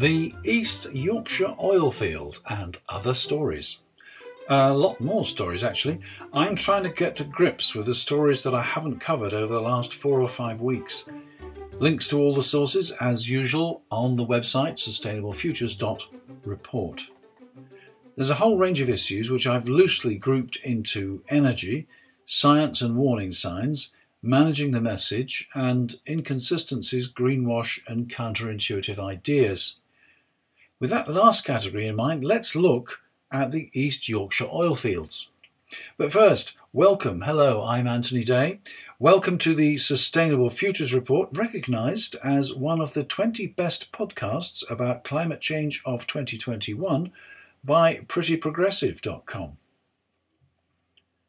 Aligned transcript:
The 0.00 0.34
East 0.44 0.92
Yorkshire 0.94 1.54
oil 1.62 1.90
field 1.90 2.40
and 2.48 2.78
other 2.88 3.12
stories. 3.12 3.82
A 4.48 4.72
lot 4.72 4.98
more 4.98 5.26
stories, 5.26 5.62
actually. 5.62 6.00
I'm 6.32 6.56
trying 6.56 6.84
to 6.84 6.88
get 6.88 7.16
to 7.16 7.24
grips 7.24 7.74
with 7.74 7.84
the 7.84 7.94
stories 7.94 8.42
that 8.44 8.54
I 8.54 8.62
haven't 8.62 9.00
covered 9.00 9.34
over 9.34 9.52
the 9.52 9.60
last 9.60 9.94
four 9.94 10.22
or 10.22 10.28
five 10.28 10.62
weeks. 10.62 11.04
Links 11.72 12.08
to 12.08 12.18
all 12.18 12.34
the 12.34 12.42
sources, 12.42 12.92
as 12.92 13.28
usual, 13.28 13.82
on 13.90 14.16
the 14.16 14.24
website 14.24 14.78
sustainablefutures.report. 14.78 17.10
There's 18.20 18.28
a 18.28 18.34
whole 18.34 18.58
range 18.58 18.82
of 18.82 18.90
issues 18.90 19.30
which 19.30 19.46
I've 19.46 19.66
loosely 19.66 20.14
grouped 20.16 20.56
into 20.56 21.24
energy, 21.30 21.88
science 22.26 22.82
and 22.82 22.98
warning 22.98 23.32
signs, 23.32 23.94
managing 24.22 24.72
the 24.72 24.80
message, 24.82 25.48
and 25.54 25.94
inconsistencies, 26.06 27.10
greenwash, 27.10 27.80
and 27.88 28.10
counterintuitive 28.10 28.98
ideas. 28.98 29.80
With 30.78 30.90
that 30.90 31.10
last 31.10 31.46
category 31.46 31.86
in 31.86 31.96
mind, 31.96 32.22
let's 32.22 32.54
look 32.54 33.00
at 33.32 33.52
the 33.52 33.70
East 33.72 34.06
Yorkshire 34.06 34.50
oil 34.52 34.74
fields. 34.74 35.30
But 35.96 36.12
first, 36.12 36.58
welcome. 36.74 37.22
Hello, 37.22 37.64
I'm 37.66 37.86
Anthony 37.86 38.22
Day. 38.22 38.60
Welcome 38.98 39.38
to 39.38 39.54
the 39.54 39.78
Sustainable 39.78 40.50
Futures 40.50 40.92
Report, 40.92 41.30
recognised 41.32 42.16
as 42.22 42.52
one 42.52 42.82
of 42.82 42.92
the 42.92 43.02
20 43.02 43.46
best 43.46 43.92
podcasts 43.92 44.62
about 44.70 45.04
climate 45.04 45.40
change 45.40 45.80
of 45.86 46.06
2021 46.06 47.12
by 47.62 47.96
prettyprogressive.com. 48.06 49.56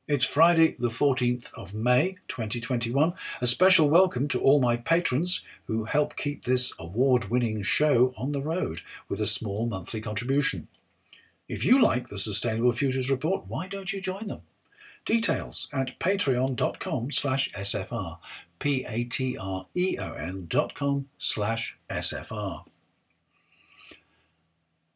It's 0.08 0.26
Friday, 0.26 0.76
the 0.77 0.89
14th 0.89 1.53
of 1.53 1.73
May 1.73 2.17
2021. 2.27 3.13
A 3.39 3.47
special 3.47 3.89
welcome 3.89 4.28
to 4.30 4.41
all 4.41 4.59
my 4.59 4.75
patrons 4.75 5.45
who 5.67 5.86
help 5.86 6.17
keep 6.17 6.44
this 6.44 6.73
award 6.78 7.30
winning 7.30 7.61
show 7.64 8.14
on 8.17 8.31
the 8.31 8.41
road 8.41 8.81
with 9.08 9.22
a 9.22 9.28
small 9.28 9.66
monthly 9.67 10.02
contribution. 10.02 10.67
If 11.47 11.64
you 11.64 11.81
like 11.81 12.08
the 12.08 12.17
Sustainable 12.17 12.72
Futures 12.73 13.11
Report, 13.11 13.45
why 13.47 13.67
don't 13.67 13.94
you 13.94 14.02
join 14.02 14.28
them? 14.28 14.41
Details 15.06 15.69
at 15.72 15.97
patreon.com 16.00 17.11
slash 17.11 17.52
SFR. 17.53 18.19
P-A-T-R-E-O-N 18.59 20.45
dot 20.47 20.75
com 20.75 21.08
slash 21.17 21.78
SFR. 21.89 22.66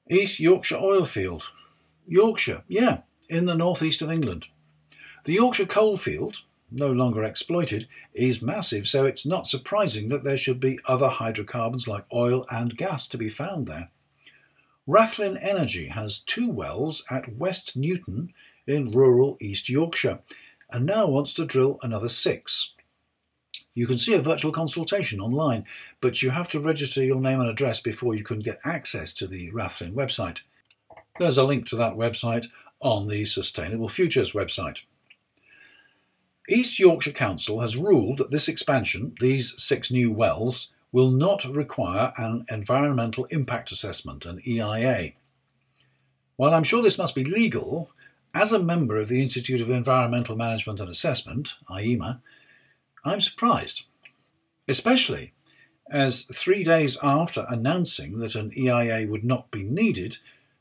East 0.09 0.39
Yorkshire 0.39 0.77
Oilfield. 0.77 1.49
Yorkshire, 2.07 2.63
yeah, 2.67 2.99
in 3.27 3.45
the 3.45 3.55
northeast 3.55 4.03
of 4.03 4.11
England. 4.11 4.49
The 5.23 5.33
Yorkshire 5.33 5.65
coalfield, 5.65 6.43
no 6.71 6.91
longer 6.91 7.23
exploited, 7.23 7.87
is 8.13 8.41
massive, 8.41 8.87
so 8.87 9.05
it's 9.05 9.25
not 9.25 9.47
surprising 9.47 10.07
that 10.09 10.23
there 10.23 10.37
should 10.37 10.59
be 10.59 10.79
other 10.85 11.07
hydrocarbons 11.09 11.87
like 11.87 12.05
oil 12.13 12.45
and 12.51 12.77
gas 12.77 13.07
to 13.09 13.17
be 13.17 13.29
found 13.29 13.65
there. 13.65 13.89
Rathlin 14.87 15.39
Energy 15.41 15.87
has 15.87 16.19
two 16.19 16.51
wells 16.51 17.03
at 17.09 17.35
West 17.35 17.75
Newton 17.75 18.31
in 18.67 18.91
rural 18.91 19.37
East 19.41 19.69
Yorkshire 19.69 20.19
and 20.69 20.85
now 20.85 21.07
wants 21.07 21.33
to 21.33 21.45
drill 21.45 21.79
another 21.81 22.09
six. 22.09 22.74
You 23.75 23.85
can 23.85 23.97
see 23.97 24.13
a 24.13 24.21
virtual 24.21 24.53
consultation 24.53 25.19
online, 25.19 25.65
but 25.99 26.23
you 26.23 26.29
have 26.31 26.47
to 26.49 26.61
register 26.61 27.03
your 27.03 27.19
name 27.19 27.41
and 27.41 27.49
address 27.49 27.81
before 27.81 28.15
you 28.15 28.23
can 28.23 28.39
get 28.39 28.59
access 28.63 29.13
to 29.15 29.27
the 29.27 29.51
Rathlin 29.51 29.93
website. 29.93 30.43
There's 31.19 31.37
a 31.37 31.43
link 31.43 31.67
to 31.67 31.75
that 31.75 31.95
website 31.95 32.47
on 32.79 33.07
the 33.07 33.25
Sustainable 33.25 33.89
Futures 33.89 34.31
website. 34.31 34.85
East 36.47 36.79
Yorkshire 36.79 37.11
Council 37.11 37.59
has 37.59 37.75
ruled 37.75 38.19
that 38.19 38.31
this 38.31 38.47
expansion, 38.47 39.13
these 39.19 39.61
six 39.61 39.91
new 39.91 40.09
wells, 40.11 40.71
will 40.93 41.11
not 41.11 41.43
require 41.43 42.13
an 42.17 42.45
Environmental 42.49 43.25
Impact 43.25 43.71
Assessment, 43.73 44.25
an 44.25 44.39
EIA. 44.47 45.11
While 46.37 46.53
I'm 46.53 46.63
sure 46.63 46.81
this 46.81 46.97
must 46.97 47.15
be 47.15 47.25
legal, 47.25 47.91
as 48.33 48.53
a 48.53 48.63
member 48.63 48.97
of 48.97 49.09
the 49.09 49.21
Institute 49.21 49.59
of 49.59 49.69
Environmental 49.69 50.37
Management 50.37 50.79
and 50.79 50.89
Assessment, 50.89 51.55
IEMA, 51.69 52.21
I'm 53.05 53.21
surprised, 53.21 53.85
especially 54.67 55.33
as 55.91 56.23
three 56.23 56.63
days 56.63 56.97
after 57.03 57.45
announcing 57.47 58.19
that 58.19 58.35
an 58.35 58.51
EIA 58.57 59.07
would 59.07 59.23
not 59.23 59.51
be 59.51 59.63
needed, 59.63 60.17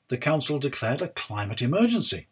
the 0.09 0.19
Council 0.19 0.59
declared 0.59 1.01
a 1.01 1.09
climate 1.09 1.63
emergency. 1.63 2.29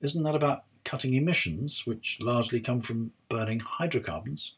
Isn't 0.00 0.22
that 0.22 0.36
about 0.36 0.64
cutting 0.84 1.14
emissions, 1.14 1.86
which 1.86 2.20
largely 2.20 2.60
come 2.60 2.80
from 2.80 3.12
burning 3.28 3.60
hydrocarbons. 3.60 4.54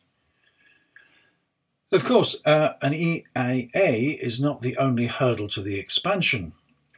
Of 1.92 2.04
course, 2.04 2.44
uh, 2.44 2.74
an 2.82 2.92
EIA 2.92 4.16
is 4.20 4.40
not 4.40 4.60
the 4.60 4.76
only 4.76 5.06
hurdle 5.06 5.48
to 5.48 5.62
the 5.62 5.78
expansion. 5.78 6.52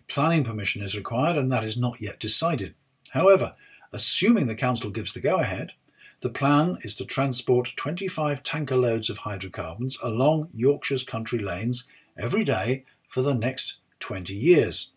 Planning 0.09 0.45
permission 0.45 0.83
is 0.83 0.97
required, 0.97 1.37
and 1.37 1.53
that 1.53 1.63
is 1.63 1.77
not 1.77 2.01
yet 2.01 2.19
decided. 2.19 2.75
However, 3.11 3.55
assuming 3.93 4.47
the 4.47 4.55
Council 4.55 4.91
gives 4.91 5.13
the 5.13 5.21
go 5.21 5.37
ahead, 5.37 5.75
the 6.21 6.31
plan 6.31 6.79
is 6.83 6.95
to 6.97 7.05
transport 7.05 7.75
25 7.77 8.43
tanker 8.43 8.77
loads 8.77 9.09
of 9.09 9.19
hydrocarbons 9.19 9.99
along 10.03 10.49
Yorkshire's 10.53 11.05
country 11.05 11.39
lanes 11.39 11.85
every 12.17 12.43
day 12.43 12.85
for 13.09 13.23
the 13.23 13.35
next 13.35 13.79
20 14.01 14.35
years. 14.35 14.93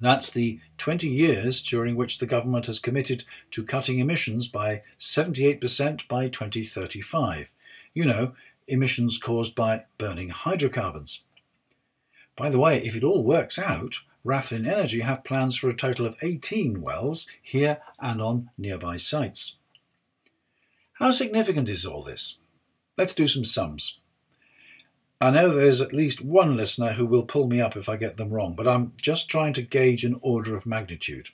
That's 0.00 0.30
the 0.30 0.60
20 0.78 1.08
years 1.08 1.62
during 1.62 1.96
which 1.96 2.18
the 2.18 2.26
government 2.26 2.66
has 2.66 2.78
committed 2.78 3.24
to 3.50 3.64
cutting 3.64 3.98
emissions 3.98 4.48
by 4.48 4.82
78% 4.98 6.08
by 6.08 6.28
2035. 6.28 7.52
You 7.92 8.04
know, 8.06 8.32
emissions 8.66 9.18
caused 9.18 9.54
by 9.54 9.84
burning 9.98 10.30
hydrocarbons. 10.30 11.24
By 12.36 12.48
the 12.48 12.58
way, 12.58 12.82
if 12.82 12.96
it 12.96 13.04
all 13.04 13.22
works 13.22 13.58
out, 13.58 13.96
Rathlin 14.24 14.66
Energy 14.66 15.00
have 15.00 15.24
plans 15.24 15.56
for 15.56 15.68
a 15.68 15.74
total 15.74 16.06
of 16.06 16.16
18 16.22 16.80
wells 16.80 17.26
here 17.42 17.78
and 17.98 18.22
on 18.22 18.50
nearby 18.56 18.96
sites. 18.96 19.56
How 21.00 21.12
significant 21.12 21.70
is 21.70 21.86
all 21.86 22.02
this? 22.02 22.40
Let's 22.98 23.14
do 23.14 23.26
some 23.26 23.46
sums. 23.46 24.00
I 25.18 25.30
know 25.30 25.48
there's 25.48 25.80
at 25.80 25.94
least 25.94 26.22
one 26.22 26.58
listener 26.58 26.92
who 26.92 27.06
will 27.06 27.24
pull 27.24 27.46
me 27.46 27.58
up 27.58 27.74
if 27.74 27.88
I 27.88 27.96
get 27.96 28.18
them 28.18 28.28
wrong, 28.28 28.54
but 28.54 28.68
I'm 28.68 28.92
just 29.00 29.30
trying 29.30 29.54
to 29.54 29.62
gauge 29.62 30.04
an 30.04 30.18
order 30.20 30.54
of 30.54 30.66
magnitude. 30.66 31.28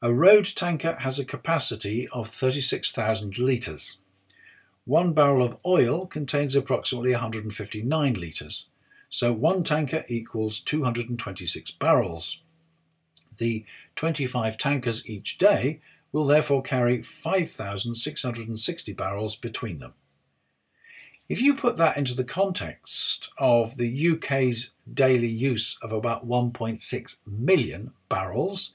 A 0.00 0.14
road 0.14 0.46
tanker 0.46 0.96
has 1.00 1.18
a 1.18 1.24
capacity 1.26 2.08
of 2.08 2.28
36,000 2.28 3.38
litres. 3.38 4.02
One 4.86 5.12
barrel 5.12 5.44
of 5.44 5.60
oil 5.66 6.06
contains 6.06 6.56
approximately 6.56 7.12
159 7.12 8.14
litres, 8.14 8.68
so 9.10 9.34
one 9.34 9.64
tanker 9.64 10.06
equals 10.08 10.60
226 10.60 11.72
barrels. 11.72 12.42
The 13.36 13.66
25 13.96 14.56
tankers 14.56 15.08
each 15.08 15.36
day 15.36 15.80
will 16.12 16.24
therefore 16.24 16.62
carry 16.62 17.02
5,660 17.02 18.92
barrels 18.92 19.36
between 19.36 19.78
them. 19.78 19.94
If 21.28 21.40
you 21.40 21.54
put 21.54 21.76
that 21.76 21.96
into 21.96 22.14
the 22.14 22.24
context 22.24 23.32
of 23.38 23.76
the 23.76 24.10
UK's 24.10 24.72
daily 24.92 25.28
use 25.28 25.78
of 25.80 25.92
about 25.92 26.26
1.6 26.26 27.18
million 27.24 27.92
barrels, 28.08 28.74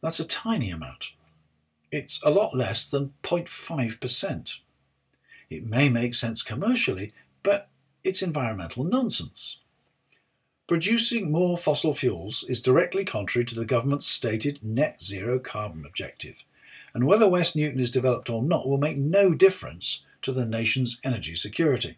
that's 0.00 0.20
a 0.20 0.26
tiny 0.26 0.70
amount. 0.70 1.14
It's 1.90 2.22
a 2.22 2.30
lot 2.30 2.56
less 2.56 2.88
than 2.88 3.14
0.5%. 3.24 4.60
It 5.50 5.66
may 5.66 5.88
make 5.88 6.14
sense 6.14 6.42
commercially, 6.42 7.12
but 7.42 7.68
it's 8.04 8.22
environmental 8.22 8.84
nonsense. 8.84 9.58
Producing 10.68 11.32
more 11.32 11.56
fossil 11.56 11.94
fuels 11.94 12.44
is 12.46 12.60
directly 12.60 13.02
contrary 13.02 13.46
to 13.46 13.54
the 13.54 13.64
government's 13.64 14.06
stated 14.06 14.62
net 14.62 15.00
zero 15.00 15.38
carbon 15.38 15.86
objective, 15.86 16.44
and 16.92 17.06
whether 17.06 17.26
West 17.26 17.56
Newton 17.56 17.80
is 17.80 17.90
developed 17.90 18.28
or 18.28 18.42
not 18.42 18.68
will 18.68 18.76
make 18.76 18.98
no 18.98 19.34
difference 19.34 20.04
to 20.20 20.30
the 20.30 20.44
nation's 20.44 21.00
energy 21.02 21.34
security. 21.34 21.96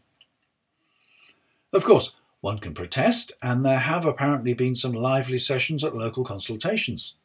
Of 1.73 1.85
course, 1.85 2.15
one 2.41 2.59
can 2.59 2.73
protest, 2.73 3.33
and 3.43 3.65
there 3.65 3.81
have 3.81 4.06
apparently 4.06 4.55
been 4.55 4.77
some 4.77 4.93
lively 4.93 5.39
sessions 5.39 5.83
at 5.83 5.97
local 5.97 6.23
consultations. 6.23 7.17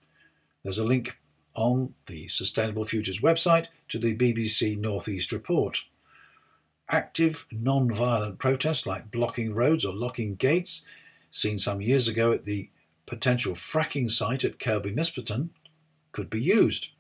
There's 0.64 0.80
a 0.80 0.84
link 0.84 1.16
on 1.54 1.94
the 2.08 2.28
Sustainable 2.28 2.86
Futures 2.86 3.22
website 3.22 3.68
to 3.90 4.00
the 4.00 4.16
BBC 4.16 4.80
North 4.80 5.08
East 5.08 5.32
report. 5.32 5.86
Active, 6.90 7.46
non 7.52 7.94
violent 7.94 8.40
protests 8.40 8.88
like 8.88 9.12
blocking 9.12 9.54
roads 9.54 9.86
or 9.86 9.94
locking 9.94 10.34
gates, 10.34 10.84
seen 11.36 11.60
some 11.60 11.82
years 11.82 12.08
ago 12.08 12.32
at 12.32 12.46
the 12.46 12.70
potential 13.06 13.54
fracking 13.54 14.10
site 14.10 14.44
at 14.44 14.60
Kirby 14.60 14.92
Misperton, 14.92 15.50
could 16.12 16.30
be 16.30 16.42
used. 16.42 16.94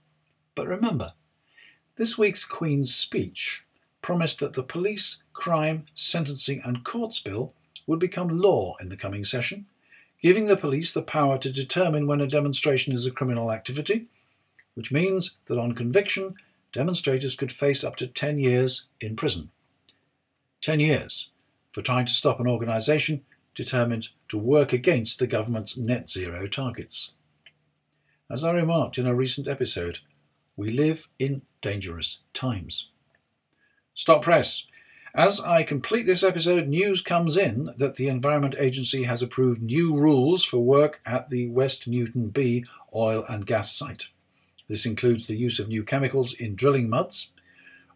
But 0.55 0.67
remember, 0.67 1.13
this 1.95 2.17
week's 2.17 2.45
Queen's 2.45 2.93
speech 2.93 3.63
promised 4.01 4.39
that 4.39 4.53
the 4.53 4.63
Police, 4.63 5.23
Crime, 5.33 5.85
Sentencing 5.93 6.61
and 6.63 6.83
Courts 6.83 7.19
Bill 7.19 7.53
would 7.87 7.99
become 7.99 8.27
law 8.27 8.75
in 8.79 8.89
the 8.89 8.97
coming 8.97 9.23
session, 9.23 9.65
giving 10.21 10.47
the 10.47 10.57
police 10.57 10.93
the 10.93 11.01
power 11.01 11.37
to 11.37 11.51
determine 11.51 12.07
when 12.07 12.21
a 12.21 12.27
demonstration 12.27 12.93
is 12.93 13.05
a 13.05 13.11
criminal 13.11 13.51
activity 13.51 14.07
which 14.75 14.91
means 14.91 15.37
that 15.45 15.57
on 15.57 15.73
conviction, 15.73 16.35
demonstrators 16.71 17.35
could 17.35 17.51
face 17.51 17.83
up 17.83 17.95
to 17.95 18.07
10 18.07 18.37
years 18.37 18.87
in 19.01 19.15
prison. 19.15 19.49
10 20.61 20.79
years 20.79 21.31
for 21.71 21.81
trying 21.81 22.05
to 22.05 22.13
stop 22.13 22.39
an 22.39 22.47
organisation 22.47 23.23
determined 23.55 24.09
to 24.35 24.39
work 24.39 24.73
against 24.73 25.17
the 25.17 25.27
government's 25.27 25.77
net 25.77 26.09
zero 26.09 26.45
targets. 26.45 27.13
As 28.29 28.43
I 28.43 28.51
remarked 28.51 28.97
in 28.97 29.07
a 29.07 29.15
recent 29.15 29.47
episode, 29.47 29.99
we 30.57 30.71
live 30.71 31.07
in 31.17 31.43
dangerous 31.61 32.19
times. 32.33 32.89
Stop 33.93 34.23
press. 34.23 34.67
As 35.13 35.39
I 35.39 35.63
complete 35.63 36.05
this 36.05 36.21
episode, 36.21 36.67
news 36.67 37.01
comes 37.01 37.37
in 37.37 37.69
that 37.77 37.95
the 37.95 38.09
Environment 38.09 38.55
Agency 38.59 39.03
has 39.03 39.21
approved 39.21 39.61
new 39.61 39.95
rules 39.95 40.43
for 40.43 40.57
work 40.57 40.99
at 41.05 41.29
the 41.29 41.47
West 41.47 41.87
Newton 41.87 42.27
B 42.27 42.65
oil 42.93 43.23
and 43.29 43.45
gas 43.45 43.71
site. 43.71 44.09
This 44.67 44.85
includes 44.85 45.27
the 45.27 45.37
use 45.37 45.59
of 45.59 45.69
new 45.69 45.85
chemicals 45.85 46.33
in 46.33 46.55
drilling 46.55 46.89
muds. 46.89 47.31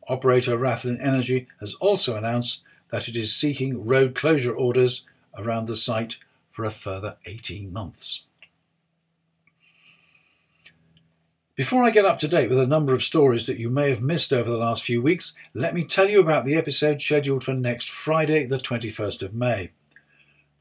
Operator 0.08 0.58
Rathlin 0.58 1.00
Energy 1.02 1.48
has 1.60 1.74
also 1.76 2.16
announced 2.16 2.64
that 2.92 3.10
it 3.10 3.18
is 3.18 3.36
seeking 3.36 3.86
road 3.86 4.16
closure 4.16 4.56
orders 4.56 5.06
around 5.38 5.68
the 5.68 5.76
site 5.76 6.18
for 6.60 6.66
a 6.66 6.72
further 6.72 7.16
18 7.26 7.72
months. 7.72 8.26
Before 11.56 11.86
I 11.86 11.90
get 11.90 12.04
up 12.04 12.20
to 12.20 12.28
date 12.28 12.50
with 12.50 12.60
a 12.60 12.68
number 12.68 12.94
of 12.94 13.02
stories 13.02 13.48
that 13.48 13.58
you 13.58 13.70
may 13.70 13.90
have 13.90 14.02
missed 14.02 14.34
over 14.34 14.50
the 14.50 14.58
last 14.58 14.84
few 14.84 15.02
weeks, 15.02 15.34
let 15.54 15.74
me 15.74 15.86
tell 15.86 16.10
you 16.10 16.20
about 16.20 16.44
the 16.44 16.56
episode 16.56 17.02
scheduled 17.02 17.46
for 17.46 17.54
next 17.54 17.90
Friday, 17.90 18.46
the 18.46 18.58
21st 18.58 19.24
of 19.24 19.34
May. 19.34 19.72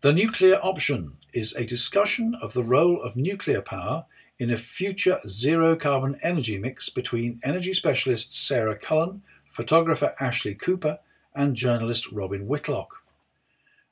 The 0.03 0.13
Nuclear 0.13 0.61
Option 0.63 1.17
is 1.33 1.53
a 1.57 1.67
discussion 1.67 2.37
of 2.41 2.53
the 2.53 2.63
role 2.63 3.03
of 3.03 3.17
nuclear 3.17 3.61
power 3.61 4.07
in 4.39 4.51
a 4.51 4.57
future 4.57 5.19
zero 5.27 5.75
carbon 5.75 6.17
energy 6.23 6.59
mix 6.59 6.89
between 6.89 7.41
energy 7.43 7.75
specialist 7.75 8.37
Sarah 8.37 8.79
Cullen, 8.79 9.23
photographer 9.49 10.15
Ashley 10.21 10.55
Cooper, 10.55 11.01
and 11.35 11.57
journalist 11.57 12.13
Robin 12.13 12.47
Whitlock. 12.47 12.98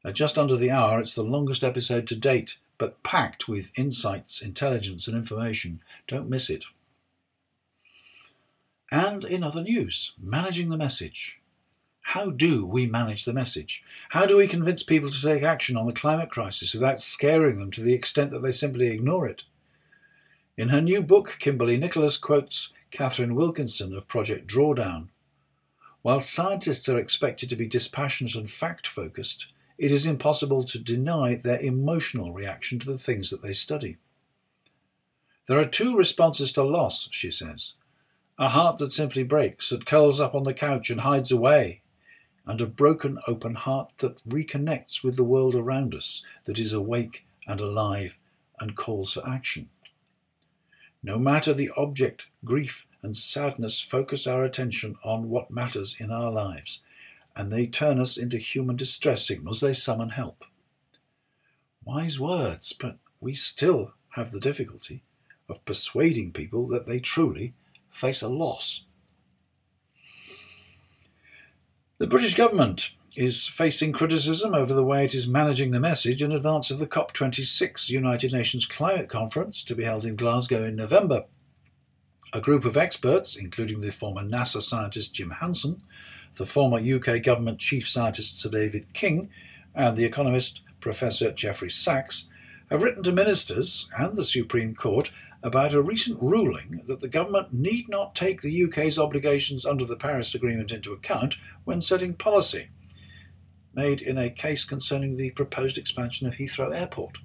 At 0.07 0.15
just 0.15 0.39
under 0.39 0.57
the 0.57 0.71
hour, 0.71 1.01
it's 1.01 1.17
the 1.17 1.25
longest 1.25 1.65
episode 1.65 2.07
to 2.07 2.17
date, 2.17 2.59
but 2.79 3.03
packed 3.03 3.49
with 3.49 3.77
insights, 3.77 4.41
intelligence, 4.41 5.09
and 5.09 5.17
information. 5.17 5.81
Don't 6.07 6.31
miss 6.31 6.49
it. 6.49 6.67
And 8.93 9.25
in 9.25 9.43
other 9.43 9.65
news, 9.65 10.13
managing 10.23 10.69
the 10.69 10.77
message. 10.77 11.41
How 12.03 12.31
do 12.31 12.65
we 12.65 12.87
manage 12.87 13.25
the 13.25 13.33
message? 13.33 13.83
How 14.11 14.27
do 14.27 14.37
we 14.37 14.47
convince 14.47 14.85
people 14.85 15.11
to 15.11 15.21
take 15.21 15.43
action 15.43 15.77
on 15.77 15.89
the 15.89 15.93
climate 15.93 16.31
crisis 16.31 16.73
without 16.73 17.01
scaring 17.01 17.59
them 17.59 17.73
to 17.73 17.83
the 17.83 17.95
extent 17.95 18.31
that 18.31 18.45
they 18.45 18.53
simply 18.53 18.87
ignore 18.87 19.27
it? 19.27 19.43
In 20.57 20.69
her 20.69 20.81
new 20.81 21.03
book, 21.03 21.39
Kimberly 21.41 21.77
Nicholas 21.77 22.17
quotes 22.17 22.73
Katharine 22.93 23.35
Wilkinson 23.35 23.93
of 23.93 24.07
Project 24.07 24.47
Drawdown. 24.47 25.09
While 26.03 26.21
scientists 26.21 26.89
are 26.89 26.97
expected 26.97 27.51
to 27.51 27.57
be 27.57 27.67
dispassionate 27.67 28.37
and 28.37 28.49
fact 28.49 28.87
focused, 28.87 29.49
it 29.79 29.93
is 29.93 30.07
impossible 30.07 30.65
to 30.65 30.79
deny 30.79 31.37
their 31.37 31.61
emotional 31.61 32.33
reaction 32.33 32.79
to 32.79 32.87
the 32.87 32.99
things 32.99 33.31
that 33.31 33.43
they 33.43 33.53
study. 33.53 33.97
There 35.47 35.59
are 35.59 35.67
two 35.67 35.97
responses 35.97 36.53
to 36.53 36.63
loss, 36.63 37.09
she 37.13 37.31
says 37.31 37.75
a 38.39 38.51
heart 38.51 38.79
that 38.79 38.93
simply 38.93 39.23
breaks, 39.23 39.71
that 39.71 39.87
curls 39.87 40.21
up 40.21 40.35
on 40.35 40.43
the 40.43 40.53
couch 40.53 40.91
and 40.91 41.01
hides 41.01 41.33
away, 41.33 41.81
and 42.45 42.61
a 42.61 42.67
broken, 42.67 43.19
open 43.27 43.55
heart 43.55 43.91
that 43.99 44.23
reconnects 44.29 45.03
with 45.03 45.17
the 45.17 45.25
world 45.25 45.55
around 45.55 45.95
us, 45.95 46.25
that 46.45 46.59
is 46.59 46.73
awake 46.73 47.25
and 47.47 47.61
alive 47.61 48.19
and 48.61 48.77
calls 48.77 49.15
for 49.15 49.27
action. 49.29 49.69
No 51.03 51.19
matter 51.19 51.55
the 51.55 51.71
object, 51.77 52.29
grief 52.45 52.87
and 53.03 53.17
sadness 53.17 53.81
focus 53.81 54.27
our 54.27 54.45
attention 54.45 54.97
on 55.05 55.31
what 55.31 55.51
matters 55.51 55.97
in 55.99 56.11
our 56.11 56.31
lives, 56.31 56.83
and 57.37 57.53
they 57.53 57.67
turn 57.67 58.01
us 58.01 58.17
into 58.17 58.39
human 58.39 58.77
distress 58.77 59.27
signals, 59.27 59.61
they 59.61 59.75
summon 59.75 60.11
help. 60.11 60.45
Wise 61.85 62.19
words, 62.19 62.73
but 62.73 62.97
we 63.21 63.35
still 63.35 63.93
have 64.11 64.31
the 64.31 64.41
difficulty 64.41 65.03
of 65.49 65.65
persuading 65.67 66.33
people 66.33 66.67
that 66.69 66.87
they 66.87 66.99
truly 66.99 67.53
face 67.91 68.23
a 68.23 68.29
loss. 68.29 68.87
The 71.99 72.07
British 72.07 72.35
government 72.35 72.93
is 73.17 73.47
facing 73.47 73.93
criticism 73.93 74.55
over 74.55 74.75
the 74.75 74.85
way 74.85 75.05
it 75.05 75.15
is 75.15 75.27
managing 75.27 75.71
the 75.71 75.81
message 75.81 76.23
in 76.23 76.33
advance 76.33 76.71
of 76.71 76.79
the 76.79 76.87
COP26 76.87 77.89
United 77.89 78.33
Nations 78.33 78.67
Climate 78.67 79.09
Conference 79.09 79.65
to 79.65 79.75
be 79.75 79.85
held 79.85 80.05
in 80.05 80.17
Glasgow 80.17 80.65
in 80.65 80.77
November. 80.77 81.25
A 82.33 82.41
group 82.41 82.65
of 82.65 82.77
experts, 82.77 83.37
including 83.37 83.81
the 83.81 83.93
former 83.93 84.23
NASA 84.23 84.61
scientist 84.61 85.15
Jim 85.15 85.31
Hansen, 85.31 85.79
the 86.37 86.47
former 86.47 86.79
UK 86.79 87.23
government 87.23 87.59
chief 87.59 87.89
scientist 87.89 88.39
Sir 88.39 88.51
David 88.51 88.93
King, 88.93 89.29
and 89.75 89.97
the 89.97 90.05
economist 90.05 90.63
Professor 90.81 91.33
Jeffrey 91.33 91.71
Sachs, 91.71 92.29
have 92.71 92.83
written 92.83 93.03
to 93.03 93.13
ministers 93.13 93.89
and 93.97 94.17
the 94.17 94.25
Supreme 94.25 94.75
Court 94.75 95.13
about 95.43 95.75
a 95.75 95.83
recent 95.83 96.21
ruling 96.21 96.83
that 96.87 97.01
the 97.01 97.09
government 97.09 97.53
need 97.53 97.89
not 97.89 98.15
take 98.15 98.41
the 98.41 98.65
UK's 98.65 98.99
obligations 98.99 99.65
under 99.65 99.85
the 99.85 99.97
Paris 99.97 100.35
Agreement 100.35 100.73
into 100.73 100.93
account 100.93 101.37
when 101.65 101.81
setting 101.81 102.15
policy, 102.15 102.69
made 103.73 104.01
in 104.01 104.19
a 104.19 104.31
case 104.31 104.65
concerning 104.65 105.17
the 105.17 105.31
proposed 105.31 105.79
expansion 105.79 106.27
of 106.27 106.35
Heathrow 106.35 106.75
Airport. 106.75 107.19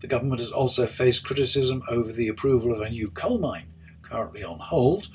The 0.00 0.06
government 0.06 0.40
has 0.40 0.52
also 0.52 0.86
faced 0.86 1.24
criticism 1.24 1.82
over 1.88 2.12
the 2.12 2.28
approval 2.28 2.72
of 2.72 2.80
a 2.80 2.90
new 2.90 3.10
coal 3.10 3.38
mine, 3.38 3.66
currently 4.02 4.44
on 4.44 4.58
hold, 4.58 5.08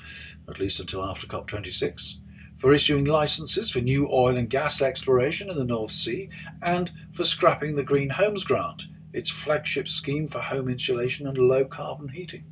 at 0.48 0.58
least 0.58 0.80
until 0.80 1.04
after 1.04 1.26
COP26, 1.26 2.18
for 2.58 2.74
issuing 2.74 3.04
licenses 3.04 3.70
for 3.70 3.80
new 3.80 4.08
oil 4.10 4.36
and 4.36 4.50
gas 4.50 4.82
exploration 4.82 5.48
in 5.48 5.56
the 5.56 5.64
North 5.64 5.92
Sea, 5.92 6.28
and 6.60 6.90
for 7.12 7.24
scrapping 7.24 7.76
the 7.76 7.84
Green 7.84 8.10
Homes 8.10 8.44
Grant, 8.44 8.86
its 9.12 9.30
flagship 9.30 9.88
scheme 9.88 10.26
for 10.26 10.40
home 10.40 10.68
insulation 10.68 11.26
and 11.26 11.38
low 11.38 11.64
carbon 11.64 12.08
heating. 12.08 12.44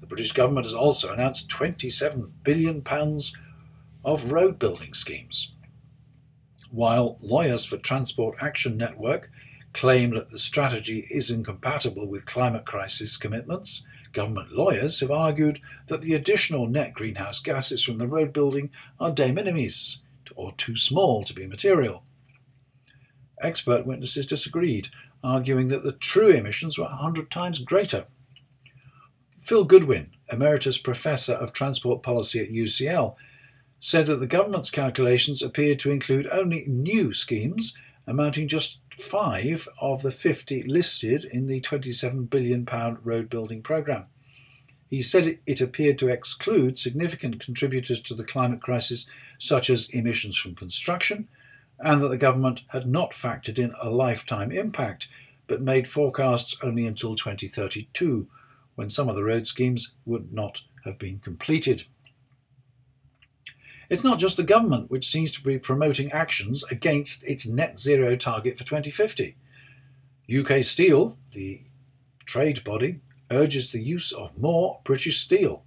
The 0.00 0.06
British 0.06 0.32
government 0.32 0.66
has 0.66 0.74
also 0.74 1.12
announced 1.12 1.48
£27 1.48 2.30
billion 2.42 2.82
of 4.04 4.30
road 4.30 4.58
building 4.58 4.92
schemes. 4.92 5.52
While 6.70 7.16
lawyers 7.22 7.64
for 7.64 7.78
Transport 7.78 8.36
Action 8.40 8.76
Network 8.76 9.30
claim 9.72 10.10
that 10.10 10.30
the 10.30 10.38
strategy 10.38 11.06
is 11.10 11.30
incompatible 11.30 12.06
with 12.06 12.26
climate 12.26 12.66
crisis 12.66 13.16
commitments, 13.16 13.86
government 14.14 14.52
lawyers 14.52 15.00
have 15.00 15.10
argued 15.10 15.60
that 15.88 16.00
the 16.00 16.14
additional 16.14 16.66
net 16.66 16.94
greenhouse 16.94 17.40
gases 17.40 17.84
from 17.84 17.98
the 17.98 18.06
road 18.06 18.32
building 18.32 18.70
are 18.98 19.12
de 19.12 19.30
minimis 19.32 20.00
or 20.34 20.52
too 20.56 20.76
small 20.76 21.22
to 21.24 21.34
be 21.34 21.46
material. 21.46 22.04
Expert 23.42 23.86
witnesses 23.86 24.26
disagreed, 24.26 24.88
arguing 25.22 25.68
that 25.68 25.82
the 25.82 25.92
true 25.92 26.30
emissions 26.30 26.78
were 26.78 26.84
100 26.84 27.30
times 27.30 27.58
greater. 27.58 28.06
Phil 29.40 29.64
Goodwin, 29.64 30.12
Emeritus 30.32 30.78
Professor 30.78 31.34
of 31.34 31.52
Transport 31.52 32.02
Policy 32.02 32.40
at 32.40 32.48
UCL, 32.48 33.14
said 33.80 34.06
that 34.06 34.16
the 34.16 34.26
government's 34.26 34.70
calculations 34.70 35.42
appeared 35.42 35.78
to 35.80 35.90
include 35.90 36.26
only 36.32 36.64
new 36.66 37.12
schemes, 37.12 37.76
amounting 38.06 38.48
just 38.48 38.83
five 38.98 39.68
of 39.80 40.02
the 40.02 40.12
50 40.12 40.62
listed 40.64 41.24
in 41.24 41.46
the 41.46 41.60
£27 41.60 42.28
billion 42.30 42.66
road 43.02 43.28
building 43.28 43.62
programme. 43.62 44.06
He 44.88 45.02
said 45.02 45.38
it 45.46 45.60
appeared 45.60 45.98
to 45.98 46.08
exclude 46.08 46.78
significant 46.78 47.40
contributors 47.40 48.00
to 48.02 48.14
the 48.14 48.24
climate 48.24 48.62
crisis, 48.62 49.06
such 49.38 49.68
as 49.68 49.88
emissions 49.90 50.36
from 50.36 50.54
construction, 50.54 51.28
and 51.80 52.00
that 52.02 52.08
the 52.08 52.18
government 52.18 52.64
had 52.68 52.86
not 52.86 53.10
factored 53.10 53.58
in 53.58 53.74
a 53.80 53.90
lifetime 53.90 54.52
impact, 54.52 55.08
but 55.46 55.60
made 55.60 55.88
forecasts 55.88 56.56
only 56.62 56.86
until 56.86 57.14
2032, 57.14 58.28
when 58.76 58.90
some 58.90 59.08
of 59.08 59.16
the 59.16 59.24
road 59.24 59.46
schemes 59.46 59.92
would 60.04 60.32
not 60.32 60.62
have 60.84 60.98
been 60.98 61.18
completed. 61.18 61.84
It's 63.94 64.02
not 64.02 64.18
just 64.18 64.36
the 64.36 64.42
government 64.42 64.90
which 64.90 65.06
seems 65.06 65.30
to 65.34 65.40
be 65.40 65.56
promoting 65.56 66.10
actions 66.10 66.64
against 66.64 67.22
its 67.22 67.46
net 67.46 67.78
zero 67.78 68.16
target 68.16 68.58
for 68.58 68.64
2050. 68.64 69.36
UK 70.28 70.64
Steel, 70.64 71.16
the 71.30 71.60
trade 72.26 72.64
body, 72.64 72.98
urges 73.30 73.70
the 73.70 73.80
use 73.80 74.10
of 74.10 74.36
more 74.36 74.80
British 74.82 75.20
steel, 75.20 75.62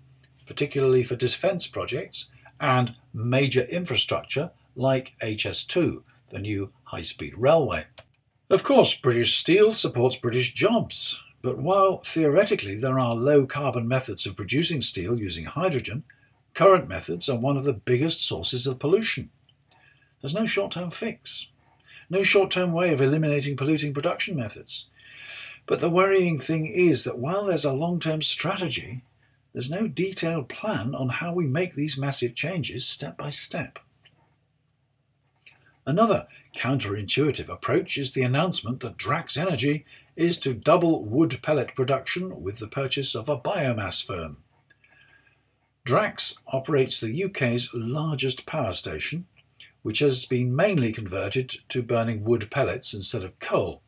particularly 0.46 1.04
for 1.04 1.16
defence 1.16 1.68
projects 1.68 2.30
and 2.60 2.96
major 3.14 3.62
infrastructure 3.62 4.52
like 4.76 5.16
HS2, 5.24 6.02
the 6.30 6.40
new 6.40 6.68
high 6.84 7.04
speed 7.04 7.34
railway. 7.38 7.86
Of 8.50 8.66
course, 8.66 8.94
British 8.94 9.38
Steel 9.38 9.72
supports 9.72 10.18
British 10.18 10.54
jobs, 10.54 11.24
but 11.42 11.60
while 11.60 12.00
theoretically 12.00 12.76
there 12.76 13.00
are 13.00 13.16
low 13.16 13.46
carbon 13.46 13.88
methods 13.88 14.26
of 14.26 14.36
producing 14.36 14.82
steel 14.82 15.18
using 15.18 15.46
hydrogen, 15.46 16.04
current 16.58 16.90
methods 16.90 17.30
are 17.30 17.38
one 17.38 17.56
of 17.56 17.66
the 17.66 17.74
biggest 17.74 18.20
sources 18.20 18.66
of 18.66 18.80
pollution. 18.80 19.30
There's 20.20 20.34
no 20.34 20.48
short 20.48 20.72
term 20.72 20.90
fix, 20.90 21.52
no 22.10 22.24
short 22.24 22.50
term 22.50 22.74
way 22.74 22.92
of 22.92 23.00
eliminating 23.00 23.56
polluting 23.56 23.94
production 23.94 24.36
methods. 24.36 24.88
But 25.68 25.82
the 25.82 25.90
worrying 25.92 26.40
thing 26.40 26.66
is 26.66 27.04
that 27.04 27.20
while 27.20 27.46
there's 27.46 27.64
a 27.64 27.74
long 27.74 28.00
term 28.00 28.24
strategy, 28.24 29.04
there's 29.54 29.70
no 29.70 29.88
detailed 29.88 30.50
plan 30.50 30.96
on 30.96 31.10
how 31.10 31.32
we 31.32 31.46
make 31.46 31.76
these 31.76 31.96
massive 31.96 32.34
changes 32.34 32.88
step 32.88 33.20
by 33.20 33.30
step. 33.30 33.78
Another 35.86 36.26
counterintuitive 36.58 37.50
approach 37.50 38.00
is 38.00 38.14
the 38.14 38.24
announcement 38.24 38.80
that 38.80 38.98
Drax 38.98 39.38
Energy 39.38 39.86
is 40.16 40.40
to 40.40 40.56
double 40.56 41.06
wood 41.06 41.40
pellet 41.44 41.76
production 41.76 42.42
with 42.42 42.58
the 42.58 42.68
purchase 42.68 43.14
of 43.14 43.30
a 43.30 43.38
biomass 43.38 44.04
firm. 44.04 44.38
Drax 45.88 46.38
operates 46.52 47.00
the 47.00 47.24
UK's 47.24 47.74
largest 47.74 48.46
power 48.46 48.74
station, 48.74 49.26
which 49.84 50.00
has 50.00 50.26
been 50.26 50.54
mainly 50.54 50.92
converted 50.92 51.60
to 51.70 51.82
burning 51.82 52.26
wood 52.26 52.52
pellets 52.52 52.94
instead 52.94 53.24
of 53.24 53.40
coal. 53.40 53.82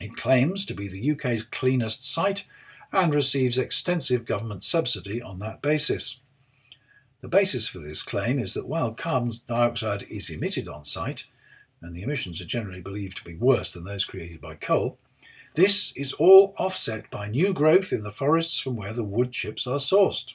It 0.00 0.16
claims 0.16 0.66
to 0.66 0.74
be 0.74 0.88
the 0.88 1.12
UK's 1.12 1.44
cleanest 1.44 2.04
site 2.04 2.44
and 2.90 3.14
receives 3.14 3.56
extensive 3.56 4.24
government 4.24 4.64
subsidy 4.64 5.22
on 5.22 5.38
that 5.38 5.62
basis. 5.62 6.18
The 7.20 7.28
basis 7.28 7.68
for 7.68 7.78
this 7.78 8.02
claim 8.02 8.40
is 8.40 8.54
that 8.54 8.66
while 8.66 8.92
carbon 8.92 9.30
dioxide 9.46 10.02
is 10.10 10.28
emitted 10.28 10.66
on 10.66 10.84
site, 10.84 11.26
and 11.80 11.94
the 11.94 12.02
emissions 12.02 12.40
are 12.40 12.46
generally 12.46 12.80
believed 12.80 13.18
to 13.18 13.24
be 13.24 13.36
worse 13.36 13.72
than 13.72 13.84
those 13.84 14.04
created 14.04 14.40
by 14.40 14.56
coal, 14.56 14.98
this 15.54 15.92
is 15.94 16.12
all 16.14 16.52
offset 16.58 17.08
by 17.12 17.28
new 17.28 17.52
growth 17.52 17.92
in 17.92 18.02
the 18.02 18.10
forests 18.10 18.58
from 18.58 18.74
where 18.74 18.92
the 18.92 19.04
wood 19.04 19.30
chips 19.30 19.68
are 19.68 19.78
sourced. 19.78 20.34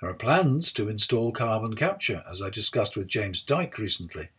There 0.00 0.08
are 0.08 0.14
plans 0.14 0.72
to 0.74 0.88
install 0.88 1.30
carbon 1.30 1.76
capture, 1.76 2.22
as 2.30 2.40
I 2.40 2.48
discussed 2.48 2.96
with 2.96 3.06
James 3.06 3.42
Dyke 3.42 3.76
recently. 3.76 4.30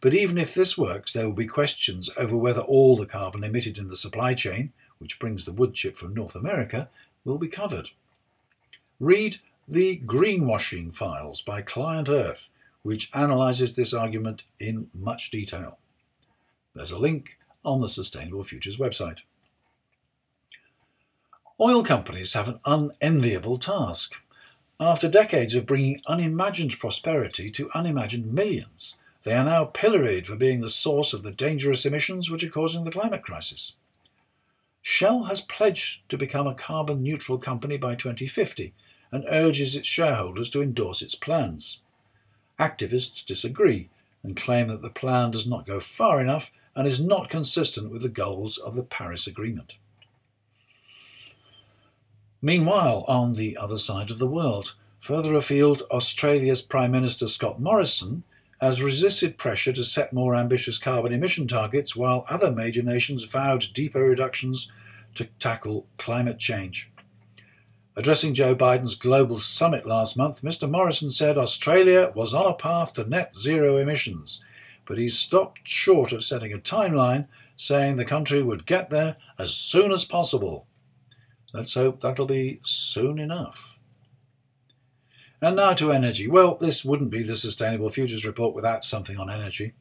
But 0.00 0.14
even 0.14 0.36
if 0.36 0.54
this 0.54 0.76
works, 0.76 1.12
there 1.12 1.26
will 1.26 1.32
be 1.32 1.46
questions 1.46 2.10
over 2.16 2.36
whether 2.36 2.60
all 2.60 2.96
the 2.96 3.06
carbon 3.06 3.44
emitted 3.44 3.78
in 3.78 3.88
the 3.88 3.96
supply 3.96 4.34
chain, 4.34 4.72
which 4.98 5.18
brings 5.20 5.44
the 5.44 5.52
wood 5.52 5.74
chip 5.74 5.96
from 5.96 6.14
North 6.14 6.34
America, 6.34 6.88
will 7.24 7.38
be 7.38 7.48
covered. 7.48 7.90
Read 8.98 9.36
the 9.68 10.00
Greenwashing 10.04 10.94
Files 10.94 11.40
by 11.40 11.62
Client 11.62 12.08
Earth, 12.08 12.50
which 12.82 13.10
analyses 13.14 13.74
this 13.74 13.94
argument 13.94 14.44
in 14.58 14.88
much 14.94 15.30
detail. 15.30 15.78
There's 16.74 16.92
a 16.92 16.98
link 16.98 17.38
on 17.64 17.78
the 17.78 17.88
Sustainable 17.88 18.44
Futures 18.44 18.76
website. 18.76 19.22
Oil 21.60 21.82
companies 21.82 22.34
have 22.34 22.48
an 22.48 22.60
unenviable 22.64 23.58
task. 23.58 24.16
After 24.78 25.08
decades 25.08 25.54
of 25.54 25.64
bringing 25.64 26.02
unimagined 26.06 26.78
prosperity 26.78 27.50
to 27.52 27.70
unimagined 27.74 28.34
millions, 28.34 28.98
they 29.24 29.32
are 29.32 29.44
now 29.44 29.64
pilloried 29.64 30.26
for 30.26 30.36
being 30.36 30.60
the 30.60 30.68
source 30.68 31.14
of 31.14 31.22
the 31.22 31.32
dangerous 31.32 31.86
emissions 31.86 32.30
which 32.30 32.44
are 32.44 32.50
causing 32.50 32.84
the 32.84 32.90
climate 32.90 33.22
crisis. 33.22 33.76
Shell 34.82 35.24
has 35.24 35.40
pledged 35.40 36.06
to 36.10 36.18
become 36.18 36.46
a 36.46 36.54
carbon 36.54 37.02
neutral 37.02 37.38
company 37.38 37.78
by 37.78 37.94
2050 37.94 38.74
and 39.10 39.24
urges 39.30 39.74
its 39.74 39.88
shareholders 39.88 40.50
to 40.50 40.62
endorse 40.62 41.00
its 41.00 41.14
plans. 41.14 41.80
Activists 42.60 43.24
disagree 43.24 43.88
and 44.22 44.36
claim 44.36 44.68
that 44.68 44.82
the 44.82 44.90
plan 44.90 45.30
does 45.30 45.46
not 45.46 45.66
go 45.66 45.80
far 45.80 46.20
enough 46.20 46.52
and 46.74 46.86
is 46.86 47.00
not 47.00 47.30
consistent 47.30 47.90
with 47.90 48.02
the 48.02 48.10
goals 48.10 48.58
of 48.58 48.74
the 48.74 48.82
Paris 48.82 49.26
Agreement. 49.26 49.78
Meanwhile, 52.46 53.04
on 53.08 53.34
the 53.34 53.56
other 53.56 53.76
side 53.76 54.08
of 54.12 54.20
the 54.20 54.26
world, 54.28 54.76
further 55.00 55.34
afield, 55.34 55.82
Australia's 55.90 56.62
Prime 56.62 56.92
Minister 56.92 57.26
Scott 57.26 57.60
Morrison 57.60 58.22
has 58.60 58.80
resisted 58.80 59.36
pressure 59.36 59.72
to 59.72 59.84
set 59.84 60.12
more 60.12 60.36
ambitious 60.36 60.78
carbon 60.78 61.12
emission 61.12 61.48
targets 61.48 61.96
while 61.96 62.24
other 62.28 62.52
major 62.52 62.84
nations 62.84 63.24
vowed 63.24 63.64
deeper 63.74 63.98
reductions 63.98 64.70
to 65.16 65.24
tackle 65.40 65.88
climate 65.98 66.38
change. 66.38 66.88
Addressing 67.96 68.32
Joe 68.32 68.54
Biden's 68.54 68.94
global 68.94 69.38
summit 69.38 69.84
last 69.84 70.16
month, 70.16 70.42
Mr. 70.42 70.70
Morrison 70.70 71.10
said 71.10 71.36
Australia 71.36 72.12
was 72.14 72.32
on 72.32 72.46
a 72.46 72.54
path 72.54 72.94
to 72.94 73.08
net 73.08 73.34
zero 73.34 73.76
emissions, 73.76 74.44
but 74.84 74.98
he 74.98 75.08
stopped 75.08 75.66
short 75.66 76.12
of 76.12 76.22
setting 76.22 76.52
a 76.52 76.58
timeline, 76.58 77.26
saying 77.56 77.96
the 77.96 78.04
country 78.04 78.40
would 78.40 78.66
get 78.66 78.88
there 78.88 79.16
as 79.36 79.52
soon 79.52 79.90
as 79.90 80.04
possible. 80.04 80.68
Let's 81.52 81.74
hope 81.74 82.00
that'll 82.00 82.26
be 82.26 82.60
soon 82.64 83.18
enough. 83.18 83.78
And 85.40 85.56
now 85.56 85.74
to 85.74 85.92
energy. 85.92 86.28
Well, 86.28 86.56
this 86.56 86.84
wouldn't 86.84 87.10
be 87.10 87.22
the 87.22 87.36
Sustainable 87.36 87.90
Futures 87.90 88.26
Report 88.26 88.54
without 88.54 88.84
something 88.84 89.18
on 89.18 89.30
energy. 89.30 89.74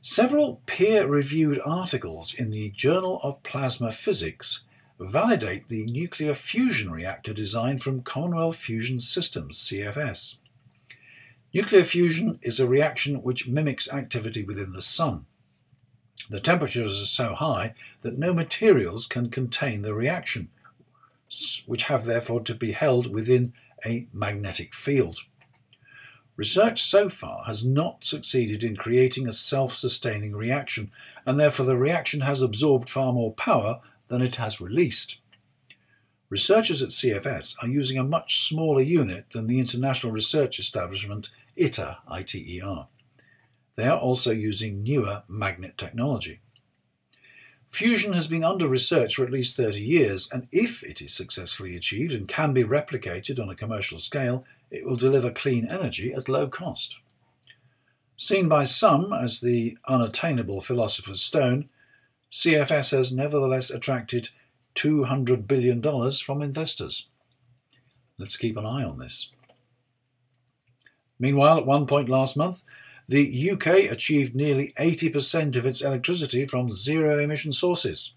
Several 0.00 0.62
peer 0.66 1.06
reviewed 1.06 1.60
articles 1.64 2.32
in 2.32 2.50
the 2.50 2.70
Journal 2.70 3.18
of 3.22 3.42
Plasma 3.42 3.90
Physics 3.90 4.64
validate 5.00 5.68
the 5.68 5.84
nuclear 5.86 6.34
fusion 6.34 6.90
reactor 6.90 7.34
design 7.34 7.78
from 7.78 8.02
Commonwealth 8.02 8.56
Fusion 8.56 9.00
Systems, 9.00 9.58
CFS. 9.58 10.36
Nuclear 11.52 11.84
fusion 11.84 12.38
is 12.42 12.60
a 12.60 12.68
reaction 12.68 13.22
which 13.22 13.48
mimics 13.48 13.92
activity 13.92 14.44
within 14.44 14.72
the 14.72 14.82
Sun. 14.82 15.26
The 16.28 16.40
temperatures 16.40 17.00
are 17.00 17.06
so 17.06 17.34
high 17.34 17.74
that 18.02 18.18
no 18.18 18.34
materials 18.34 19.06
can 19.06 19.30
contain 19.30 19.82
the 19.82 19.94
reaction, 19.94 20.48
which 21.66 21.84
have 21.84 22.04
therefore 22.04 22.40
to 22.42 22.54
be 22.54 22.72
held 22.72 23.12
within 23.12 23.52
a 23.84 24.06
magnetic 24.12 24.74
field. 24.74 25.20
Research 26.36 26.82
so 26.82 27.08
far 27.08 27.44
has 27.44 27.64
not 27.64 28.04
succeeded 28.04 28.62
in 28.62 28.76
creating 28.76 29.26
a 29.26 29.32
self 29.32 29.72
sustaining 29.72 30.34
reaction, 30.34 30.90
and 31.24 31.38
therefore 31.38 31.64
the 31.64 31.78
reaction 31.78 32.20
has 32.22 32.42
absorbed 32.42 32.90
far 32.90 33.12
more 33.12 33.32
power 33.32 33.80
than 34.08 34.20
it 34.20 34.36
has 34.36 34.60
released. 34.60 35.20
Researchers 36.28 36.82
at 36.82 36.90
CFS 36.90 37.56
are 37.62 37.68
using 37.68 37.98
a 37.98 38.04
much 38.04 38.40
smaller 38.40 38.82
unit 38.82 39.26
than 39.30 39.46
the 39.46 39.60
international 39.60 40.12
research 40.12 40.58
establishment 40.58 41.30
ITER, 41.56 41.98
ITER. 42.08 42.88
They 43.76 43.86
are 43.86 43.98
also 43.98 44.32
using 44.32 44.82
newer 44.82 45.22
magnet 45.28 45.78
technology. 45.78 46.40
Fusion 47.68 48.14
has 48.14 48.26
been 48.26 48.44
under 48.44 48.66
research 48.66 49.16
for 49.16 49.24
at 49.24 49.30
least 49.30 49.56
30 49.56 49.82
years, 49.82 50.30
and 50.32 50.48
if 50.50 50.82
it 50.82 51.02
is 51.02 51.12
successfully 51.12 51.76
achieved 51.76 52.12
and 52.12 52.26
can 52.26 52.54
be 52.54 52.64
replicated 52.64 53.40
on 53.40 53.50
a 53.50 53.54
commercial 53.54 53.98
scale, 53.98 54.44
it 54.70 54.86
will 54.86 54.96
deliver 54.96 55.30
clean 55.30 55.66
energy 55.68 56.12
at 56.12 56.28
low 56.28 56.48
cost. 56.48 56.98
Seen 58.16 58.48
by 58.48 58.64
some 58.64 59.12
as 59.12 59.40
the 59.40 59.76
unattainable 59.86 60.62
philosopher's 60.62 61.20
stone, 61.20 61.68
CFS 62.32 62.92
has 62.92 63.14
nevertheless 63.14 63.70
attracted 63.70 64.30
$200 64.74 65.46
billion 65.46 65.82
from 66.12 66.40
investors. 66.40 67.08
Let's 68.18 68.38
keep 68.38 68.56
an 68.56 68.64
eye 68.64 68.84
on 68.84 68.98
this. 68.98 69.32
Meanwhile, 71.18 71.58
at 71.58 71.66
one 71.66 71.86
point 71.86 72.08
last 72.08 72.36
month, 72.36 72.62
the 73.08 73.50
UK 73.50 73.90
achieved 73.90 74.34
nearly 74.34 74.72
80% 74.78 75.56
of 75.56 75.64
its 75.64 75.80
electricity 75.80 76.46
from 76.46 76.72
zero 76.72 77.18
emission 77.18 77.52
sources. 77.52 78.12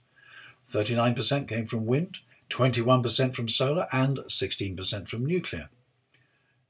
39% 0.67 1.47
came 1.47 1.65
from 1.65 1.85
wind, 1.85 2.19
21% 2.49 3.35
from 3.35 3.47
solar, 3.47 3.87
and 3.91 4.19
16% 4.19 5.07
from 5.07 5.25
nuclear. 5.25 5.69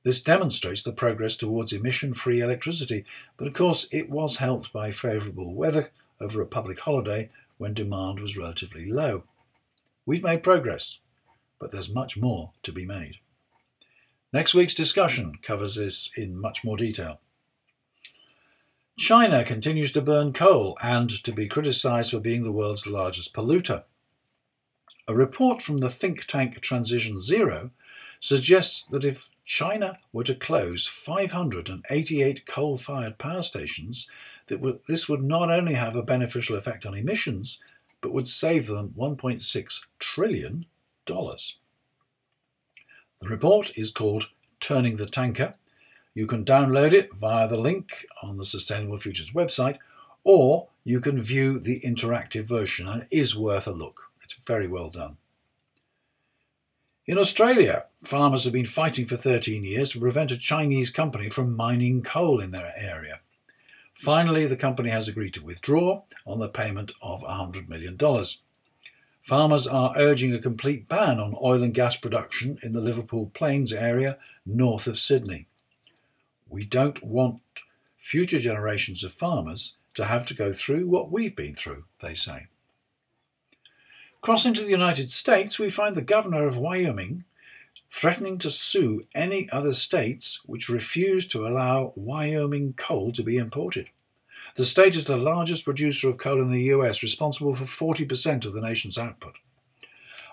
This 0.04 0.22
demonstrates 0.22 0.82
the 0.82 0.94
progress 0.94 1.36
towards 1.36 1.74
emission 1.74 2.14
free 2.14 2.40
electricity, 2.42 3.06
but 3.38 3.48
of 3.48 3.54
course 3.54 3.88
it 3.92 4.10
was 4.10 4.38
helped 4.38 4.72
by 4.72 4.92
favourable 4.92 5.54
weather 5.54 5.92
over 6.22 6.42
a 6.42 6.46
public 6.46 6.80
holiday 6.80 7.30
when 7.58 7.74
demand 7.74 8.20
was 8.20 8.38
relatively 8.38 8.90
low. 8.90 9.24
We've 10.06 10.24
made 10.24 10.44
progress, 10.44 11.00
but 11.60 11.72
there's 11.72 11.94
much 11.94 12.18
more 12.18 12.52
to 12.64 12.72
be 12.72 12.86
made. 12.86 13.18
Next 14.32 14.54
week's 14.54 14.76
discussion 14.76 15.40
covers 15.42 15.76
this 15.76 16.12
in 16.16 16.40
much 16.40 16.64
more 16.64 16.78
detail. 16.78 17.20
China 19.00 19.46
continues 19.46 19.94
to 19.94 20.02
burn 20.02 20.34
coal 20.34 20.78
and 20.84 21.10
to 21.24 21.32
be 21.32 21.48
criticised 21.48 22.12
for 22.12 22.20
being 22.20 22.44
the 22.44 22.52
world's 22.52 22.86
largest 22.86 23.34
polluter. 23.34 23.86
A 25.08 25.16
report 25.16 25.62
from 25.62 25.78
the 25.78 25.90
think 25.90 26.26
tank 26.26 26.60
Transition 26.60 27.22
Zero 27.22 27.72
suggests 28.20 28.84
that 28.84 29.06
if 29.06 29.30
China 29.46 29.98
were 30.12 30.26
to 30.26 30.36
close 30.36 30.86
588 30.86 32.46
coal 32.46 32.76
fired 32.76 33.18
power 33.18 33.42
stations, 33.42 34.10
that 34.48 34.82
this 34.90 35.08
would 35.08 35.24
not 35.24 35.50
only 35.50 35.76
have 35.76 35.96
a 35.96 36.04
beneficial 36.04 36.58
effect 36.58 36.86
on 36.86 36.94
emissions, 36.94 37.62
but 38.02 38.12
would 38.12 38.28
save 38.28 38.68
them 38.68 38.94
$1.6 38.98 39.88
trillion. 40.00 40.66
The 41.06 41.56
report 43.22 43.78
is 43.78 43.92
called 43.92 44.30
Turning 44.60 44.98
the 44.98 45.06
Tanker. 45.06 45.54
You 46.20 46.28
can 46.28 46.44
download 46.44 46.92
it 46.92 47.14
via 47.14 47.48
the 47.48 47.58
link 47.58 48.06
on 48.22 48.36
the 48.36 48.44
Sustainable 48.44 48.98
Futures 48.98 49.32
website, 49.32 49.78
or 50.26 50.68
you 50.84 51.00
can 51.00 51.22
view 51.22 51.60
the 51.60 51.80
interactive 51.80 52.44
version, 52.44 52.90
and 52.90 53.04
it 53.04 53.08
is 53.10 53.38
worth 53.38 53.68
a 53.68 53.72
look. 53.72 54.12
It's 54.22 54.34
very 54.34 54.68
well 54.68 54.90
done. 54.90 55.16
In 57.06 57.18
Australia, 57.18 57.86
farmers 58.04 58.44
have 58.44 58.52
been 58.52 58.66
fighting 58.66 59.06
for 59.06 59.16
13 59.16 59.64
years 59.64 59.92
to 59.92 60.02
prevent 60.02 60.30
a 60.34 60.38
Chinese 60.38 60.90
company 60.90 61.30
from 61.30 61.56
mining 61.56 62.02
coal 62.02 62.42
in 62.42 62.52
their 62.52 62.74
area. 62.78 63.22
Finally, 63.94 64.46
the 64.46 64.58
company 64.58 64.90
has 64.90 65.08
agreed 65.08 65.36
to 65.36 65.46
withdraw 65.46 66.02
on 66.28 66.40
the 66.40 66.50
payment 66.50 66.92
of 67.02 67.22
$100 67.22 67.70
million. 67.70 67.98
Farmers 69.22 69.66
are 69.66 69.94
urging 69.96 70.34
a 70.34 70.40
complete 70.40 70.90
ban 70.90 71.18
on 71.18 71.34
oil 71.42 71.64
and 71.64 71.74
gas 71.74 71.96
production 71.96 72.60
in 72.62 72.74
the 72.74 72.82
Liverpool 72.82 73.32
Plains 73.34 73.72
area 73.72 74.18
north 74.46 74.86
of 74.86 75.00
Sydney. 75.00 75.46
We 76.50 76.66
don't 76.66 77.04
want 77.04 77.42
future 77.98 78.40
generations 78.40 79.04
of 79.04 79.14
farmers 79.14 79.78
to 79.94 80.06
have 80.06 80.26
to 80.28 80.34
go 80.34 80.52
through 80.52 80.88
what 80.88 81.12
we've 81.12 81.36
been 81.36 81.56
through, 81.56 81.86
they 82.00 82.16
say. 82.16 82.48
Crossing 84.22 84.54
to 84.56 84.64
the 84.64 84.72
United 84.72 85.12
States, 85.12 85.60
we 85.60 85.70
find 85.70 85.96
the 85.96 86.02
governor 86.02 86.46
of 86.46 86.58
Wyoming 86.58 87.24
threatening 87.92 88.38
to 88.38 88.52
sue 88.52 89.02
any 89.16 89.50
other 89.50 89.74
states 89.74 90.42
which 90.46 90.70
refuse 90.70 91.28
to 91.28 91.48
allow 91.48 91.94
Wyoming 91.96 92.74
coal 92.74 93.12
to 93.14 93.24
be 93.24 93.38
imported. 93.38 93.90
The 94.56 94.66
state 94.66 94.96
is 94.96 95.06
the 95.06 95.18
largest 95.18 95.66
producer 95.66 96.10
of 96.10 96.18
coal 96.18 96.42
in 96.42 96.52
the 96.52 96.64
US, 96.64 97.04
responsible 97.04 97.56
for 97.56 97.66
40% 97.66 98.46
of 98.46 98.54
the 98.54 98.62
nation's 98.62 98.98
output. 98.98 99.38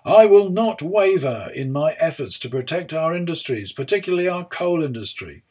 I 0.05 0.27
will 0.27 0.51
not 0.51 0.83
waver 0.83 1.51
in 1.55 1.73
my 1.73 1.97
efforts 1.99 2.39
to 2.41 2.49
protect 2.49 2.95
our 2.95 3.15
industries, 3.15 3.73
particularly 3.73 4.29
our 4.29 4.45
coal 4.45 4.83
industry. 4.83 5.43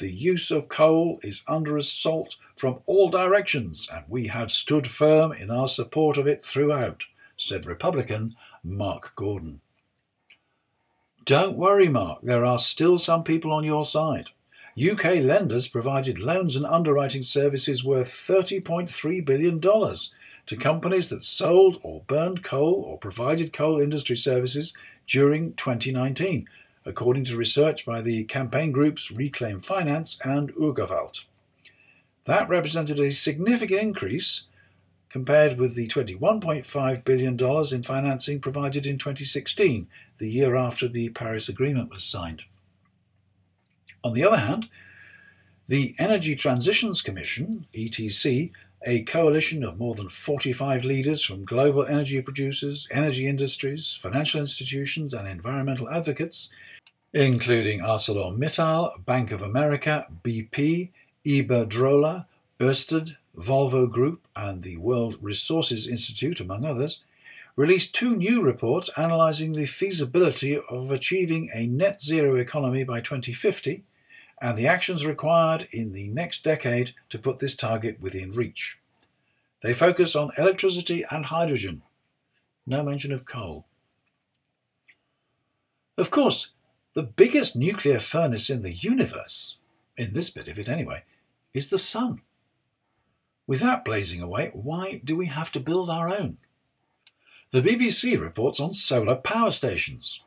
The 0.00 0.10
use 0.10 0.50
of 0.50 0.70
coal 0.70 1.20
is 1.22 1.44
under 1.46 1.76
assault 1.76 2.36
from 2.56 2.80
all 2.86 3.10
directions, 3.10 3.86
and 3.92 4.06
we 4.08 4.28
have 4.28 4.50
stood 4.50 4.86
firm 4.86 5.30
in 5.30 5.50
our 5.50 5.68
support 5.68 6.16
of 6.16 6.26
it 6.26 6.42
throughout, 6.42 7.04
said 7.36 7.66
Republican 7.66 8.34
Mark 8.64 9.14
Gordon. 9.14 9.60
Don't 11.26 11.58
worry, 11.58 11.90
Mark, 11.90 12.22
there 12.22 12.46
are 12.46 12.58
still 12.58 12.96
some 12.96 13.22
people 13.24 13.52
on 13.52 13.62
your 13.62 13.84
side. 13.84 14.30
UK 14.80 15.16
lenders 15.16 15.68
provided 15.68 16.18
loans 16.18 16.56
and 16.56 16.64
underwriting 16.64 17.22
services 17.22 17.84
worth 17.84 18.08
$30.3 18.08 19.22
billion 19.22 19.60
to 19.60 20.56
companies 20.56 21.10
that 21.10 21.24
sold 21.24 21.78
or 21.82 22.00
burned 22.06 22.42
coal 22.42 22.84
or 22.88 22.96
provided 22.96 23.52
coal 23.52 23.78
industry 23.78 24.16
services 24.16 24.72
during 25.06 25.52
2019, 25.52 26.48
according 26.84 27.24
to 27.24 27.36
research 27.36 27.84
by 27.84 28.00
the 28.00 28.24
campaign 28.24 28.72
groups 28.72 29.10
Reclaim 29.10 29.60
Finance 29.60 30.18
and 30.24 30.52
Urgewald. 30.54 31.26
That 32.24 32.48
represented 32.48 32.98
a 32.98 33.12
significant 33.12 33.80
increase 33.80 34.46
compared 35.10 35.58
with 35.58 35.74
the 35.74 35.88
$21.5 35.88 37.04
billion 37.04 37.74
in 37.74 37.82
financing 37.82 38.40
provided 38.40 38.86
in 38.86 38.96
2016, 38.96 39.88
the 40.18 40.30
year 40.30 40.54
after 40.54 40.86
the 40.86 41.08
Paris 41.10 41.48
Agreement 41.48 41.90
was 41.90 42.04
signed. 42.04 42.44
On 44.04 44.14
the 44.14 44.24
other 44.24 44.38
hand, 44.38 44.70
the 45.66 45.94
Energy 45.98 46.36
Transitions 46.36 47.02
Commission, 47.02 47.66
ETC, 47.74 48.52
a 48.86 49.02
coalition 49.02 49.62
of 49.62 49.78
more 49.78 49.94
than 49.94 50.08
45 50.08 50.84
leaders 50.84 51.22
from 51.22 51.44
global 51.44 51.84
energy 51.84 52.22
producers, 52.22 52.88
energy 52.90 53.26
industries, 53.26 53.94
financial 53.94 54.40
institutions, 54.40 55.12
and 55.12 55.28
environmental 55.28 55.90
advocates, 55.90 56.50
including 57.12 57.80
ArcelorMittal, 57.80 59.04
Bank 59.04 59.32
of 59.32 59.42
America, 59.42 60.06
BP, 60.22 60.90
Iberdrola, 61.24 62.26
Ørsted, 62.60 63.16
Volvo 63.36 63.90
Group, 63.90 64.26
and 64.36 64.62
the 64.62 64.76
World 64.76 65.18
Resources 65.20 65.86
Institute, 65.86 66.40
among 66.40 66.64
others, 66.64 67.02
released 67.56 67.94
two 67.94 68.16
new 68.16 68.42
reports 68.42 68.90
analysing 68.96 69.52
the 69.52 69.66
feasibility 69.66 70.58
of 70.70 70.90
achieving 70.90 71.50
a 71.52 71.66
net 71.66 72.00
zero 72.00 72.36
economy 72.36 72.84
by 72.84 73.00
2050 73.00 73.82
and 74.40 74.56
the 74.56 74.66
actions 74.66 75.04
required 75.04 75.68
in 75.70 75.92
the 75.92 76.08
next 76.08 76.42
decade 76.42 76.92
to 77.10 77.18
put 77.18 77.38
this 77.38 77.54
target 77.54 78.00
within 78.00 78.32
reach. 78.32 78.78
They 79.62 79.74
focus 79.74 80.16
on 80.16 80.30
electricity 80.38 81.04
and 81.10 81.26
hydrogen, 81.26 81.82
no 82.66 82.82
mention 82.82 83.12
of 83.12 83.26
coal. 83.26 83.66
Of 85.98 86.10
course, 86.10 86.52
the 86.94 87.02
biggest 87.02 87.56
nuclear 87.56 88.00
furnace 88.00 88.50
in 88.50 88.62
the 88.62 88.72
universe, 88.72 89.58
in 89.96 90.12
this 90.12 90.30
bit 90.30 90.48
of 90.48 90.58
it 90.58 90.68
anyway, 90.68 91.04
is 91.54 91.68
the 91.68 91.78
sun. 91.78 92.22
With 93.46 93.60
that 93.60 93.84
blazing 93.84 94.22
away, 94.22 94.50
why 94.52 95.00
do 95.04 95.16
we 95.16 95.26
have 95.26 95.50
to 95.52 95.60
build 95.60 95.90
our 95.90 96.08
own? 96.08 96.38
The 97.50 97.62
BBC 97.62 98.20
reports 98.20 98.60
on 98.60 98.74
solar 98.74 99.16
power 99.16 99.50
stations. 99.50 100.24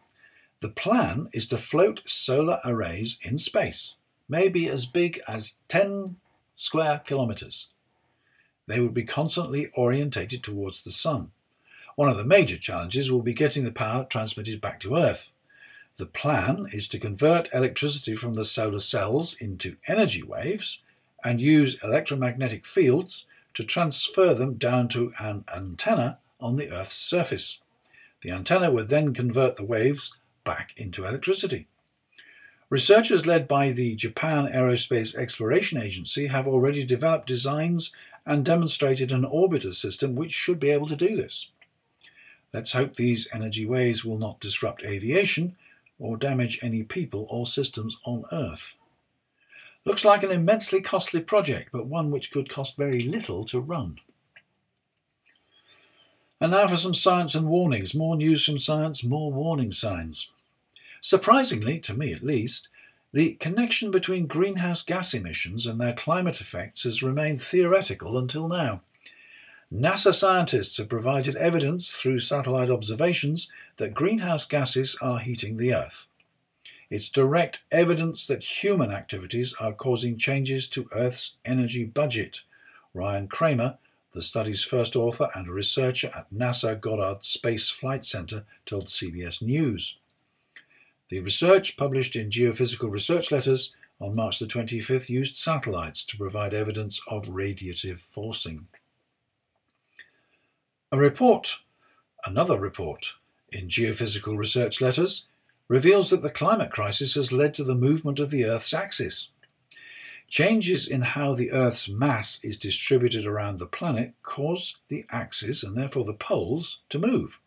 The 0.60 0.69
plan 0.69 1.28
is 1.34 1.47
to 1.47 1.58
float 1.58 2.04
solar 2.06 2.60
arrays 2.65 3.19
in 3.23 3.38
space 3.38 3.95
maybe 4.28 4.67
as 4.67 4.86
big 4.86 5.21
as 5.28 5.62
10 5.67 6.17
square 6.56 7.02
kilometers. 7.06 7.69
They 8.67 8.80
would 8.80 8.93
be 8.93 9.04
constantly 9.04 9.69
orientated 9.76 10.43
towards 10.43 10.84
the 10.84 10.91
sun. 10.91 11.32
One 11.95 12.10
of 12.10 12.17
the 12.17 12.23
major 12.23 12.58
challenges 12.58 13.12
will 13.12 13.21
be 13.21 13.34
getting 13.34 13.63
the 13.63 13.71
power 13.71 14.06
transmitted 14.06 14.62
back 14.62 14.80
to 14.82 14.95
Earth. 14.95 15.34
The 15.97 16.06
plan 16.08 16.65
is 16.73 16.88
to 16.89 16.99
convert 16.99 17.53
electricity 17.53 18.15
from 18.15 18.34
the 18.34 18.45
solar 18.45 18.79
cells 18.79 19.36
into 19.36 19.77
energy 19.88 20.23
waves 20.23 20.82
and 21.23 21.39
use 21.39 21.82
electromagnetic 21.84 22.65
fields 22.65 23.27
to 23.53 23.63
transfer 23.63 24.34
them 24.34 24.56
down 24.56 24.88
to 24.89 25.13
an 25.19 25.45
antenna 25.56 26.17
on 26.39 26.56
the 26.56 26.71
Earth's 26.71 26.93
surface. 26.93 27.62
The 28.21 28.32
antenna 28.32 28.71
would 28.71 28.89
then 28.89 29.13
convert 29.13 29.56
the 29.56 29.65
waves 29.65 30.15
back 30.43 30.73
into 30.75 31.06
electricity. 31.06 31.67
Researchers 32.69 33.27
led 33.27 33.47
by 33.47 33.69
the 33.69 33.95
Japan 33.95 34.51
Aerospace 34.51 35.15
Exploration 35.15 35.79
Agency 35.79 36.27
have 36.27 36.47
already 36.47 36.84
developed 36.84 37.27
designs 37.27 37.93
and 38.25 38.43
demonstrated 38.43 39.12
an 39.12 39.23
orbiter 39.23 39.75
system 39.75 40.15
which 40.15 40.32
should 40.32 40.60
be 40.60 40.71
able 40.71 40.88
to 40.88 40.95
do 40.95 41.15
this. 41.15 41.51
Let's 42.51 42.73
hope 42.73 42.95
these 42.95 43.27
energy 43.32 43.65
waves 43.65 44.03
will 44.03 44.17
not 44.17 44.39
disrupt 44.39 44.84
aviation 44.84 45.56
or 46.04 46.18
damage 46.18 46.60
any 46.62 46.84
people 46.84 47.26
or 47.30 47.48
systems 47.48 47.96
on 48.04 48.26
Earth. 48.30 48.78
Looks 49.86 50.04
like 50.04 50.22
an 50.22 50.32
immensely 50.32 50.82
costly 50.82 51.22
project, 51.22 51.70
but 51.72 51.88
one 51.88 52.12
which 52.12 52.30
could 52.30 52.50
cost 52.50 52.76
very 52.76 53.00
little 53.00 53.46
to 53.46 53.62
run. 53.62 54.00
And 56.42 56.52
now 56.52 56.68
for 56.68 56.76
some 56.76 56.94
science 56.94 57.36
and 57.36 57.48
warnings. 57.48 57.96
More 57.96 58.18
news 58.18 58.44
from 58.46 58.58
science, 58.58 59.02
more 59.02 59.32
warning 59.32 59.72
signs. 59.72 60.32
Surprisingly, 61.00 61.80
to 61.80 61.94
me 61.94 62.12
at 62.12 62.22
least, 62.22 62.68
the 63.13 63.36
connection 63.36 63.89
between 63.89 64.28
greenhouse 64.28 64.84
gas 64.84 65.13
emissions 65.13 65.66
and 65.66 65.80
their 65.80 65.94
climate 65.94 66.42
effects 66.42 66.84
has 66.84 67.02
remained 67.02 67.39
theoretical 67.39 68.18
until 68.18 68.50
now. 68.50 68.82
NASA 69.74 70.14
scientists 70.14 70.78
have 70.78 70.88
provided 70.88 71.36
evidence 71.36 71.90
through 71.90 72.20
satellite 72.20 72.70
observations 72.70 73.50
that 73.78 73.96
greenhouse 73.96 74.46
gases 74.46 74.96
are 75.02 75.18
heating 75.18 75.58
the 75.58 75.74
Earth. 75.74 76.10
It's 76.92 77.10
direct 77.10 77.64
evidence 77.72 78.28
that 78.28 78.62
human 78.62 78.92
activities 78.92 79.56
are 79.60 79.74
causing 79.74 80.16
changes 80.16 80.70
to 80.70 80.88
Earth's 80.92 81.38
energy 81.44 81.86
budget. 81.86 82.42
Ryan 82.94 83.28
Kramer, 83.28 83.80
the 84.14 84.22
study's 84.22 84.64
first 84.64 84.96
author 84.96 85.30
and 85.34 85.48
a 85.48 85.52
researcher 85.52 86.12
at 86.16 86.32
NASA 86.32 86.80
Goddard 86.80 87.26
Space 87.26 87.72
Flight 87.72 88.06
Center, 88.06 88.46
told 88.68 88.90
CBS 88.90 89.42
News. 89.42 89.98
The 91.10 91.20
research 91.20 91.78
published 91.78 92.16
in 92.16 92.30
Geophysical 92.30 92.92
Research 92.92 93.32
Letters 93.32 93.76
on 94.00 94.16
March 94.16 94.38
the 94.38 94.46
25th 94.46 95.10
used 95.10 95.36
satellites 95.36 96.06
to 96.06 96.18
provide 96.18 96.54
evidence 96.54 97.02
of 97.08 97.26
radiative 97.26 97.98
forcing. 97.98 98.68
A 100.93 100.97
report, 100.97 101.63
another 102.23 102.60
report, 102.60 103.15
in 103.51 103.67
Geophysical 103.67 104.38
Research 104.38 104.79
Letters 104.79 105.25
reveals 105.67 106.12
that 106.12 106.21
the 106.21 106.29
climate 106.29 106.69
crisis 106.69 107.15
has 107.15 107.32
led 107.32 107.56
to 107.56 107.63
the 107.63 107.73
movement 107.73 108.19
of 108.19 108.29
the 108.29 108.45
Earth's 108.45 108.75
axis. 108.75 109.32
Changes 110.29 110.88
in 110.88 111.01
how 111.01 111.34
the 111.34 111.51
Earth's 111.51 111.89
mass 111.89 112.43
is 112.43 112.60
distributed 112.60 113.25
around 113.25 113.58
the 113.58 113.65
planet 113.65 114.13
cause 114.21 114.77
the 114.88 115.03
axis 115.10 115.63
and 115.63 115.75
therefore 115.75 116.06
the 116.06 116.13
poles 116.13 116.82
to 116.89 116.99
move. 116.99 117.41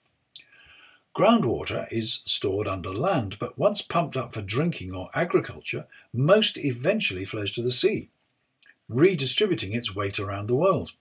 Groundwater 1.14 1.86
is 1.92 2.22
stored 2.24 2.66
under 2.66 2.92
land, 2.92 3.38
but 3.38 3.56
once 3.56 3.80
pumped 3.80 4.16
up 4.16 4.34
for 4.34 4.42
drinking 4.42 4.92
or 4.92 5.08
agriculture, 5.14 5.86
most 6.12 6.58
eventually 6.58 7.24
flows 7.24 7.52
to 7.52 7.62
the 7.62 7.70
sea, 7.70 8.10
redistributing 8.88 9.72
its 9.72 9.94
weight 9.94 10.18
around 10.18 10.48
the 10.48 10.56
world. 10.56 10.94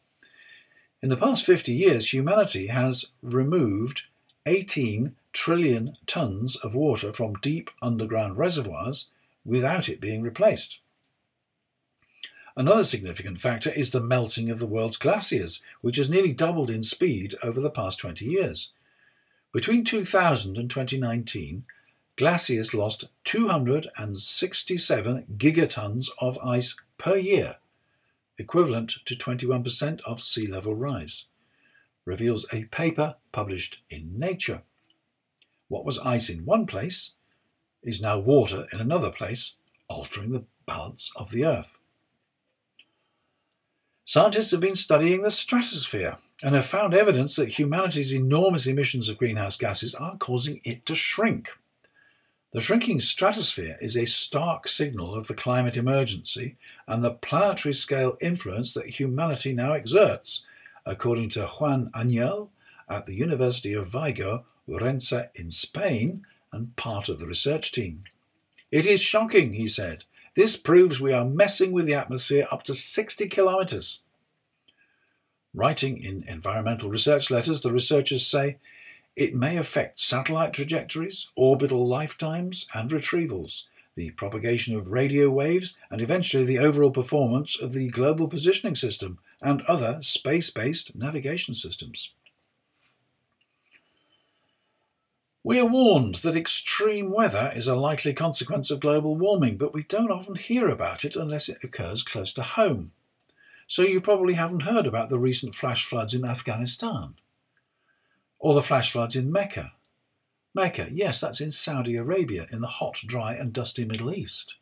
In 1.01 1.09
the 1.09 1.17
past 1.17 1.45
50 1.45 1.73
years, 1.73 2.13
humanity 2.13 2.67
has 2.67 3.05
removed 3.21 4.03
18 4.45 5.15
trillion 5.33 5.97
tons 6.07 6.55
of 6.55 6.75
water 6.75 7.11
from 7.11 7.33
deep 7.35 7.69
underground 7.81 8.37
reservoirs 8.37 9.11
without 9.43 9.89
it 9.89 9.99
being 9.99 10.21
replaced. 10.21 10.79
Another 12.57 12.85
significant 12.85 13.41
factor 13.41 13.69
is 13.71 13.91
the 13.91 13.99
melting 13.99 14.49
of 14.49 14.59
the 14.59 14.65
world's 14.65 14.95
glaciers, 14.97 15.61
which 15.81 15.97
has 15.97 16.09
nearly 16.09 16.31
doubled 16.31 16.71
in 16.71 16.83
speed 16.83 17.35
over 17.43 17.59
the 17.59 17.69
past 17.69 17.99
20 17.99 18.23
years. 18.23 18.71
Between 19.51 19.83
2000 19.83 20.57
and 20.57 20.69
2019, 20.69 21.65
glaciers 22.15 22.73
lost 22.73 23.09
267 23.25 25.25
gigatons 25.37 26.11
of 26.19 26.39
ice 26.43 26.77
per 26.97 27.17
year, 27.17 27.57
equivalent 28.37 28.95
to 29.05 29.15
21% 29.15 30.01
of 30.01 30.21
sea 30.21 30.47
level 30.47 30.75
rise, 30.75 31.27
reveals 32.05 32.45
a 32.53 32.65
paper 32.65 33.15
published 33.31 33.83
in 33.89 34.17
Nature. 34.17 34.61
What 35.67 35.85
was 35.85 35.99
ice 35.99 36.29
in 36.29 36.45
one 36.45 36.65
place 36.65 37.15
is 37.81 38.01
now 38.01 38.17
water 38.17 38.67
in 38.71 38.79
another 38.79 39.11
place, 39.11 39.57
altering 39.87 40.31
the 40.31 40.45
balance 40.65 41.11
of 41.15 41.31
the 41.31 41.45
Earth. 41.45 41.79
Scientists 44.03 44.51
have 44.51 44.61
been 44.61 44.75
studying 44.75 45.21
the 45.21 45.31
stratosphere 45.31 46.17
and 46.43 46.53
have 46.53 46.65
found 46.65 46.93
evidence 46.93 47.35
that 47.35 47.57
humanity's 47.57 48.13
enormous 48.13 48.67
emissions 48.67 49.09
of 49.09 49.17
greenhouse 49.17 49.57
gases 49.57 49.95
are 49.95 50.17
causing 50.17 50.61
it 50.63 50.85
to 50.85 50.93
shrink. 50.93 51.49
The 52.55 52.61
shrinking 52.61 53.01
stratosphere 53.01 53.75
is 53.81 53.97
a 53.97 54.05
stark 54.05 54.69
signal 54.69 55.13
of 55.13 55.27
the 55.27 55.33
climate 55.33 55.75
emergency 55.75 56.55
and 56.87 57.03
the 57.03 57.11
planetary 57.11 57.73
scale 57.73 58.15
influence 58.21 58.73
that 58.73 58.97
humanity 58.97 59.51
now 59.51 59.73
exerts, 59.73 60.45
according 60.85 61.31
to 61.31 61.47
Juan 61.47 61.91
Añel 61.93 62.47
at 62.87 63.07
the 63.07 63.13
University 63.13 63.73
of 63.73 63.89
Vigo, 63.89 64.45
Ourense 64.69 65.27
in 65.35 65.51
Spain, 65.51 66.25
and 66.53 66.73
part 66.77 67.09
of 67.09 67.19
the 67.19 67.27
research 67.27 67.73
team. 67.73 68.05
It 68.71 68.85
is 68.85 69.01
shocking, 69.01 69.51
he 69.51 69.67
said. 69.67 70.05
This 70.37 70.55
proves 70.55 71.01
we 71.01 71.11
are 71.11 71.25
messing 71.25 71.73
with 71.73 71.85
the 71.85 71.95
atmosphere 71.95 72.47
up 72.49 72.63
to 72.63 72.73
60 72.73 73.27
kilometres. 73.27 73.99
Writing 75.53 76.01
in 76.01 76.23
environmental 76.25 76.89
research 76.89 77.29
letters, 77.29 77.59
the 77.59 77.73
researchers 77.73 78.25
say 78.25 78.59
it 79.15 79.33
may 79.33 79.57
affect 79.57 79.99
satellite 79.99 80.53
trajectories, 80.53 81.29
orbital 81.35 81.87
lifetimes, 81.87 82.67
and 82.73 82.89
retrievals, 82.89 83.63
the 83.95 84.11
propagation 84.11 84.75
of 84.75 84.91
radio 84.91 85.29
waves, 85.29 85.75
and 85.89 86.01
eventually 86.01 86.43
the 86.43 86.59
overall 86.59 86.91
performance 86.91 87.59
of 87.59 87.71
the 87.71 87.89
global 87.89 88.27
positioning 88.27 88.75
system 88.75 89.17
and 89.41 89.61
other 89.63 89.99
space 90.01 90.49
based 90.49 90.95
navigation 90.95 91.55
systems. 91.55 92.11
We 95.43 95.59
are 95.59 95.65
warned 95.65 96.15
that 96.15 96.35
extreme 96.35 97.11
weather 97.11 97.53
is 97.55 97.67
a 97.67 97.75
likely 97.75 98.13
consequence 98.13 98.71
of 98.71 98.79
global 98.79 99.15
warming, 99.15 99.57
but 99.57 99.73
we 99.73 99.83
don't 99.83 100.11
often 100.11 100.35
hear 100.35 100.67
about 100.67 101.05
it 101.05 101.15
unless 101.15 101.47
it 101.47 101.63
occurs 101.63 102.03
close 102.03 102.33
to 102.33 102.41
home. 102.41 102.91
So 103.67 103.83
you 103.83 104.01
probably 104.01 104.33
haven't 104.33 104.63
heard 104.63 104.87
about 104.87 105.09
the 105.09 105.19
recent 105.19 105.55
flash 105.55 105.85
floods 105.85 106.13
in 106.13 106.25
Afghanistan 106.25 107.13
or 108.45 108.53
the 108.53 108.61
flash 108.61 108.91
floods 108.91 109.15
in 109.15 109.31
Mecca. 109.31 109.73
Mecca, 110.53 110.89
yes, 110.91 111.19
that's 111.19 111.41
in 111.41 111.49
Saudi 111.49 111.95
Arabia 111.95 112.45
in 112.51 112.61
the 112.61 112.67
hot, 112.67 113.01
dry, 113.03 113.33
and 113.33 113.51
dusty 113.51 113.85
Middle 113.85 114.13
East. 114.13 114.57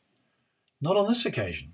Not 0.79 0.95
on 0.95 1.09
this 1.09 1.25
occasion. 1.25 1.73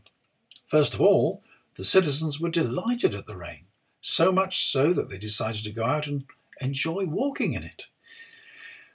First 0.66 0.96
of 0.96 1.02
all, 1.02 1.44
the 1.76 1.86
citizens 1.86 2.42
were 2.42 2.50
delighted 2.50 3.14
at 3.14 3.28
the 3.28 3.36
rain, 3.36 3.68
so 4.02 4.32
much 4.32 4.66
so 4.66 4.92
that 4.92 5.12
they 5.12 5.20
decided 5.20 5.64
to 5.66 5.72
go 5.72 5.84
out 5.84 6.08
and 6.08 6.24
enjoy 6.60 7.06
walking 7.06 7.54
in 7.54 7.62
it 7.62 7.86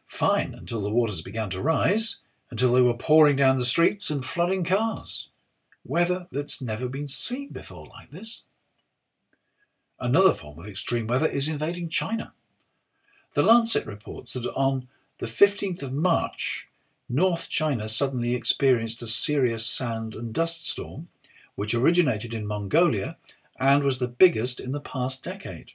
fine 0.07 0.53
until 0.53 0.81
the 0.81 0.90
waters 0.90 1.22
began 1.22 1.50
to 1.50 1.62
rise, 1.62 2.22
until 2.50 2.72
they 2.72 2.83
were 2.83 2.94
pouring 2.94 3.37
down 3.37 3.59
the 3.59 3.64
streets 3.64 4.11
and 4.11 4.24
flooding 4.24 4.64
cars. 4.64 5.29
Weather 5.85 6.27
that's 6.33 6.61
never 6.61 6.88
been 6.88 7.07
seen 7.07 7.50
before 7.53 7.87
like 7.87 8.11
this. 8.11 8.42
Another 10.00 10.33
form 10.33 10.59
of 10.59 10.66
extreme 10.66 11.07
weather 11.07 11.29
is 11.29 11.46
invading 11.46 11.90
China. 11.90 12.33
The 13.35 13.42
Lancet 13.42 13.85
reports 13.85 14.35
that 14.35 14.47
on 14.55 14.87
the 15.18 15.27
15th 15.27 15.83
of 15.83 15.92
March, 15.92 16.68
North 17.09 17.49
China 17.49 17.88
suddenly 17.88 18.33
experienced 18.33 19.03
a 19.03 19.09
serious 19.09 19.66
sand 19.66 20.14
and 20.14 20.33
dust 20.33 20.68
storm, 20.68 21.09
which 21.57 21.75
originated 21.75 22.33
in 22.33 22.47
Mongolia 22.47 23.16
and 23.59 23.83
was 23.83 23.99
the 23.99 24.09
biggest 24.09 24.61
in 24.61 24.70
the 24.70 24.81
past 24.81 25.25
decade. 25.25 25.73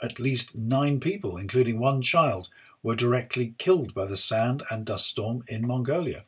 At 0.00 0.20
least 0.20 0.54
nine 0.54 1.00
people, 1.00 1.36
including 1.36 1.80
one 1.80 2.00
child, 2.00 2.48
were 2.80 2.94
directly 2.94 3.54
killed 3.58 3.92
by 3.92 4.06
the 4.06 4.16
sand 4.16 4.62
and 4.70 4.84
dust 4.84 5.08
storm 5.08 5.42
in 5.48 5.66
Mongolia. 5.66 6.24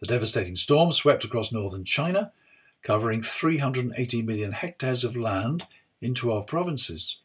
The 0.00 0.06
devastating 0.06 0.56
storm 0.56 0.90
swept 0.90 1.24
across 1.24 1.52
northern 1.52 1.84
China, 1.84 2.32
covering 2.82 3.22
380 3.22 4.22
million 4.22 4.50
hectares 4.50 5.04
of 5.04 5.16
land 5.16 5.68
in 6.00 6.14
12 6.14 6.46
provinces. 6.48 7.18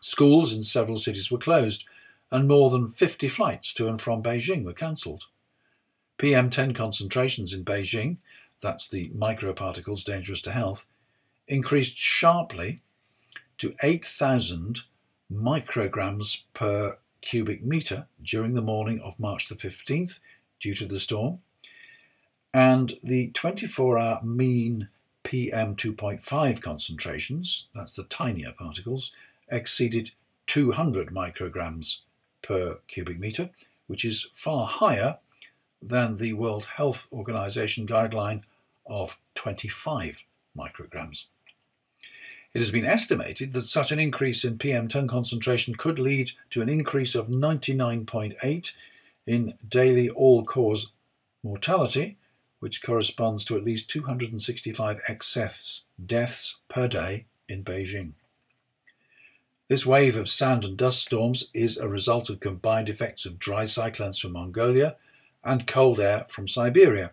Schools 0.00 0.52
in 0.52 0.62
several 0.62 0.98
cities 0.98 1.30
were 1.30 1.38
closed, 1.38 1.84
and 2.30 2.46
more 2.46 2.70
than 2.70 2.90
50 2.90 3.28
flights 3.28 3.72
to 3.74 3.88
and 3.88 4.00
from 4.00 4.22
Beijing 4.22 4.64
were 4.64 4.72
cancelled. 4.72 5.24
PM10 6.18 6.74
concentrations 6.74 7.52
in 7.52 7.64
Beijing, 7.64 8.18
that's 8.60 8.88
the 8.88 9.10
microparticles 9.10 10.04
dangerous 10.04 10.42
to 10.42 10.50
health, 10.50 10.86
increased 11.46 11.96
sharply 11.96 12.80
to 13.58 13.74
8,000 13.82 14.80
micrograms 15.32 16.42
per 16.54 16.98
cubic 17.20 17.64
metre 17.64 18.06
during 18.22 18.54
the 18.54 18.62
morning 18.62 19.00
of 19.00 19.18
March 19.18 19.48
the 19.48 19.54
15th 19.54 20.20
due 20.60 20.74
to 20.74 20.86
the 20.86 21.00
storm, 21.00 21.40
and 22.52 22.94
the 23.02 23.30
24 23.32 23.98
hour 23.98 24.22
mean 24.22 24.88
PM 25.22 25.76
2.5 25.76 26.62
concentrations, 26.62 27.68
that's 27.74 27.94
the 27.94 28.04
tinier 28.04 28.52
particles, 28.52 29.12
exceeded 29.50 30.12
200 30.46 31.08
micrograms 31.08 32.00
per 32.42 32.78
cubic 32.88 33.18
metre, 33.18 33.50
which 33.86 34.04
is 34.04 34.28
far 34.34 34.66
higher 34.66 35.18
than 35.80 36.16
the 36.16 36.32
World 36.32 36.66
Health 36.76 37.08
Organization 37.12 37.86
guideline 37.86 38.42
of 38.86 39.18
25 39.34 40.24
micrograms. 40.56 41.26
It 42.54 42.60
has 42.60 42.70
been 42.70 42.86
estimated 42.86 43.52
that 43.52 43.66
such 43.66 43.92
an 43.92 43.98
increase 43.98 44.44
in 44.44 44.58
PM10 44.58 45.08
concentration 45.08 45.74
could 45.74 45.98
lead 45.98 46.32
to 46.50 46.62
an 46.62 46.68
increase 46.68 47.14
of 47.14 47.28
99.8 47.28 48.72
in 49.26 49.54
daily 49.68 50.08
all 50.08 50.44
cause 50.44 50.90
mortality, 51.42 52.16
which 52.58 52.82
corresponds 52.82 53.44
to 53.44 53.56
at 53.56 53.64
least 53.64 53.90
265 53.90 55.00
excess 55.06 55.82
deaths 56.04 56.56
per 56.68 56.88
day 56.88 57.26
in 57.48 57.62
Beijing. 57.62 58.12
This 59.68 59.84
wave 59.84 60.16
of 60.16 60.30
sand 60.30 60.64
and 60.64 60.78
dust 60.78 61.04
storms 61.04 61.50
is 61.52 61.76
a 61.76 61.88
result 61.88 62.30
of 62.30 62.40
combined 62.40 62.88
effects 62.88 63.26
of 63.26 63.38
dry 63.38 63.66
cyclones 63.66 64.18
from 64.18 64.32
Mongolia 64.32 64.96
and 65.44 65.66
cold 65.66 66.00
air 66.00 66.24
from 66.30 66.48
Siberia. 66.48 67.12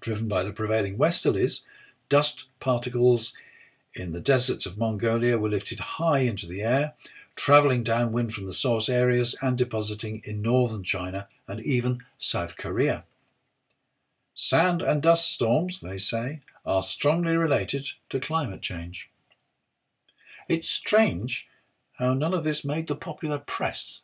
Driven 0.00 0.26
by 0.26 0.42
the 0.42 0.54
prevailing 0.54 0.96
westerlies, 0.96 1.66
dust 2.08 2.46
particles 2.60 3.36
in 3.94 4.12
the 4.12 4.20
deserts 4.20 4.64
of 4.64 4.78
Mongolia 4.78 5.36
were 5.36 5.50
lifted 5.50 5.80
high 5.80 6.20
into 6.20 6.46
the 6.46 6.62
air, 6.62 6.94
travelling 7.36 7.82
downwind 7.82 8.32
from 8.32 8.46
the 8.46 8.54
source 8.54 8.88
areas 8.88 9.36
and 9.42 9.58
depositing 9.58 10.22
in 10.24 10.40
northern 10.40 10.82
China 10.82 11.28
and 11.46 11.60
even 11.60 12.02
South 12.16 12.56
Korea. 12.56 13.04
Sand 14.32 14.80
and 14.80 15.02
dust 15.02 15.30
storms, 15.30 15.80
they 15.80 15.98
say, 15.98 16.40
are 16.64 16.82
strongly 16.82 17.36
related 17.36 17.90
to 18.08 18.18
climate 18.18 18.62
change. 18.62 19.10
It's 20.48 20.70
strange 20.70 21.48
how 22.00 22.14
none 22.14 22.32
of 22.32 22.44
this 22.44 22.64
made 22.64 22.86
the 22.86 22.96
popular 22.96 23.38
press. 23.38 24.02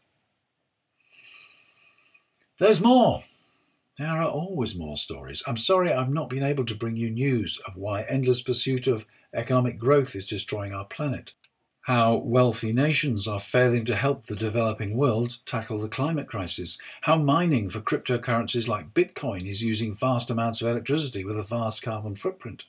There's 2.59 2.80
more. 2.80 3.24
There 3.98 4.09
are 4.09 4.28
always 4.28 4.76
more 4.76 4.98
stories. 4.98 5.42
I'm 5.46 5.56
sorry 5.56 5.90
I've 5.90 6.12
not 6.12 6.28
been 6.28 6.42
able 6.42 6.66
to 6.66 6.74
bring 6.74 6.96
you 6.96 7.09
news 7.09 7.59
of 7.66 7.76
why 7.76 8.02
endless 8.02 8.42
pursuit 8.42 8.87
of 8.87 9.06
economic 9.32 9.78
growth 9.78 10.14
is 10.14 10.28
destroying 10.28 10.74
our 10.74 10.85
planet, 10.85 11.32
how 11.82 12.16
wealthy 12.16 12.72
nations 12.72 13.26
are 13.26 13.40
failing 13.40 13.87
to 13.87 13.96
help 13.96 14.26
the 14.26 14.37
developing 14.37 14.96
world 14.96 15.38
tackle 15.46 15.78
the 15.78 15.88
climate 15.88 16.26
crisis, 16.26 16.78
how 17.02 17.16
mining 17.16 17.70
for 17.70 17.80
cryptocurrencies 17.80 18.68
like 18.68 18.92
Bitcoin 18.92 19.48
is 19.48 19.62
using 19.62 19.94
vast 19.94 20.30
amounts 20.30 20.61
of 20.61 20.68
electricity 20.68 21.24
with 21.24 21.38
a 21.38 21.42
vast 21.42 21.82
carbon 21.82 22.14
footprint, 22.14 22.66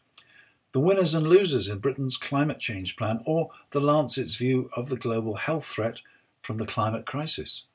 the 0.74 0.80
winners 0.80 1.14
and 1.14 1.28
losers 1.28 1.70
in 1.70 1.80
Britain's 1.80 2.18
climate 2.18 2.60
change 2.60 2.96
plan, 2.96 3.22
or 3.26 3.50
the 3.72 3.80
Lancet's 3.80 4.36
view 4.36 4.70
of 4.76 4.90
the 4.90 4.98
global 4.98 5.36
health 5.36 5.66
threat 5.66 6.02
from 6.42 6.58
the 6.58 6.66
climate 6.66 7.06
crisis. 7.06 7.66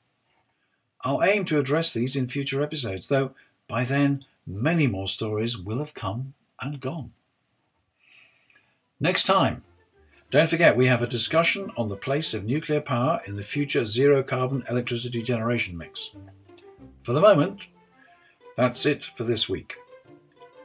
I'll 1.01 1.23
aim 1.23 1.45
to 1.45 1.59
address 1.59 1.91
these 1.91 2.15
in 2.15 2.27
future 2.27 2.63
episodes, 2.63 3.07
though 3.07 3.31
by 3.67 3.83
then 3.83 4.25
many 4.47 4.87
more 4.87 5.07
stories 5.07 5.57
will 5.57 5.79
have 5.79 5.93
come 5.93 6.33
and 6.61 6.79
gone. 6.79 7.11
Next 8.99 9.25
time, 9.25 9.63
don't 10.29 10.49
forget 10.49 10.77
we 10.77 10.87
have 10.87 11.03
a 11.03 11.07
discussion 11.07 11.71
on 11.77 11.89
the 11.89 11.95
place 11.95 12.33
of 12.33 12.45
nuclear 12.45 12.81
power 12.81 13.21
in 13.27 13.35
the 13.35 13.43
future 13.43 13.85
zero 13.85 14.23
carbon 14.23 14.63
electricity 14.69 15.21
generation 15.21 15.77
mix. 15.77 16.15
For 17.01 17.13
the 17.13 17.21
moment, 17.21 17.67
that's 18.55 18.85
it 18.85 19.03
for 19.03 19.25
this 19.25 19.49
week. 19.49 19.75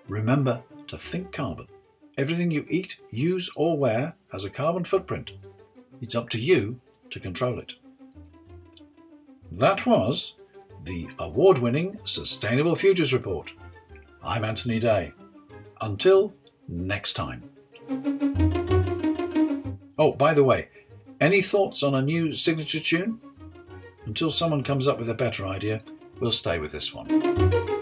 Remember 0.08 0.62
to 0.86 0.96
think 0.96 1.32
carbon. 1.32 1.66
Everything 2.18 2.50
you 2.50 2.64
eat, 2.68 3.00
use, 3.12 3.48
or 3.54 3.78
wear 3.78 4.16
has 4.32 4.44
a 4.44 4.50
carbon 4.50 4.82
footprint. 4.82 5.30
It's 6.00 6.16
up 6.16 6.28
to 6.30 6.40
you 6.40 6.80
to 7.10 7.20
control 7.20 7.60
it. 7.60 7.74
That 9.52 9.86
was 9.86 10.34
the 10.82 11.08
award 11.20 11.58
winning 11.58 12.00
Sustainable 12.04 12.74
Futures 12.74 13.12
Report. 13.12 13.52
I'm 14.20 14.44
Anthony 14.44 14.80
Day. 14.80 15.12
Until 15.80 16.32
next 16.66 17.12
time. 17.12 17.50
Oh, 19.96 20.12
by 20.12 20.34
the 20.34 20.42
way, 20.42 20.70
any 21.20 21.40
thoughts 21.40 21.84
on 21.84 21.94
a 21.94 22.02
new 22.02 22.34
signature 22.34 22.80
tune? 22.80 23.20
Until 24.06 24.32
someone 24.32 24.64
comes 24.64 24.88
up 24.88 24.98
with 24.98 25.08
a 25.08 25.14
better 25.14 25.46
idea, 25.46 25.82
we'll 26.18 26.32
stay 26.32 26.58
with 26.58 26.72
this 26.72 26.92
one. 26.92 27.77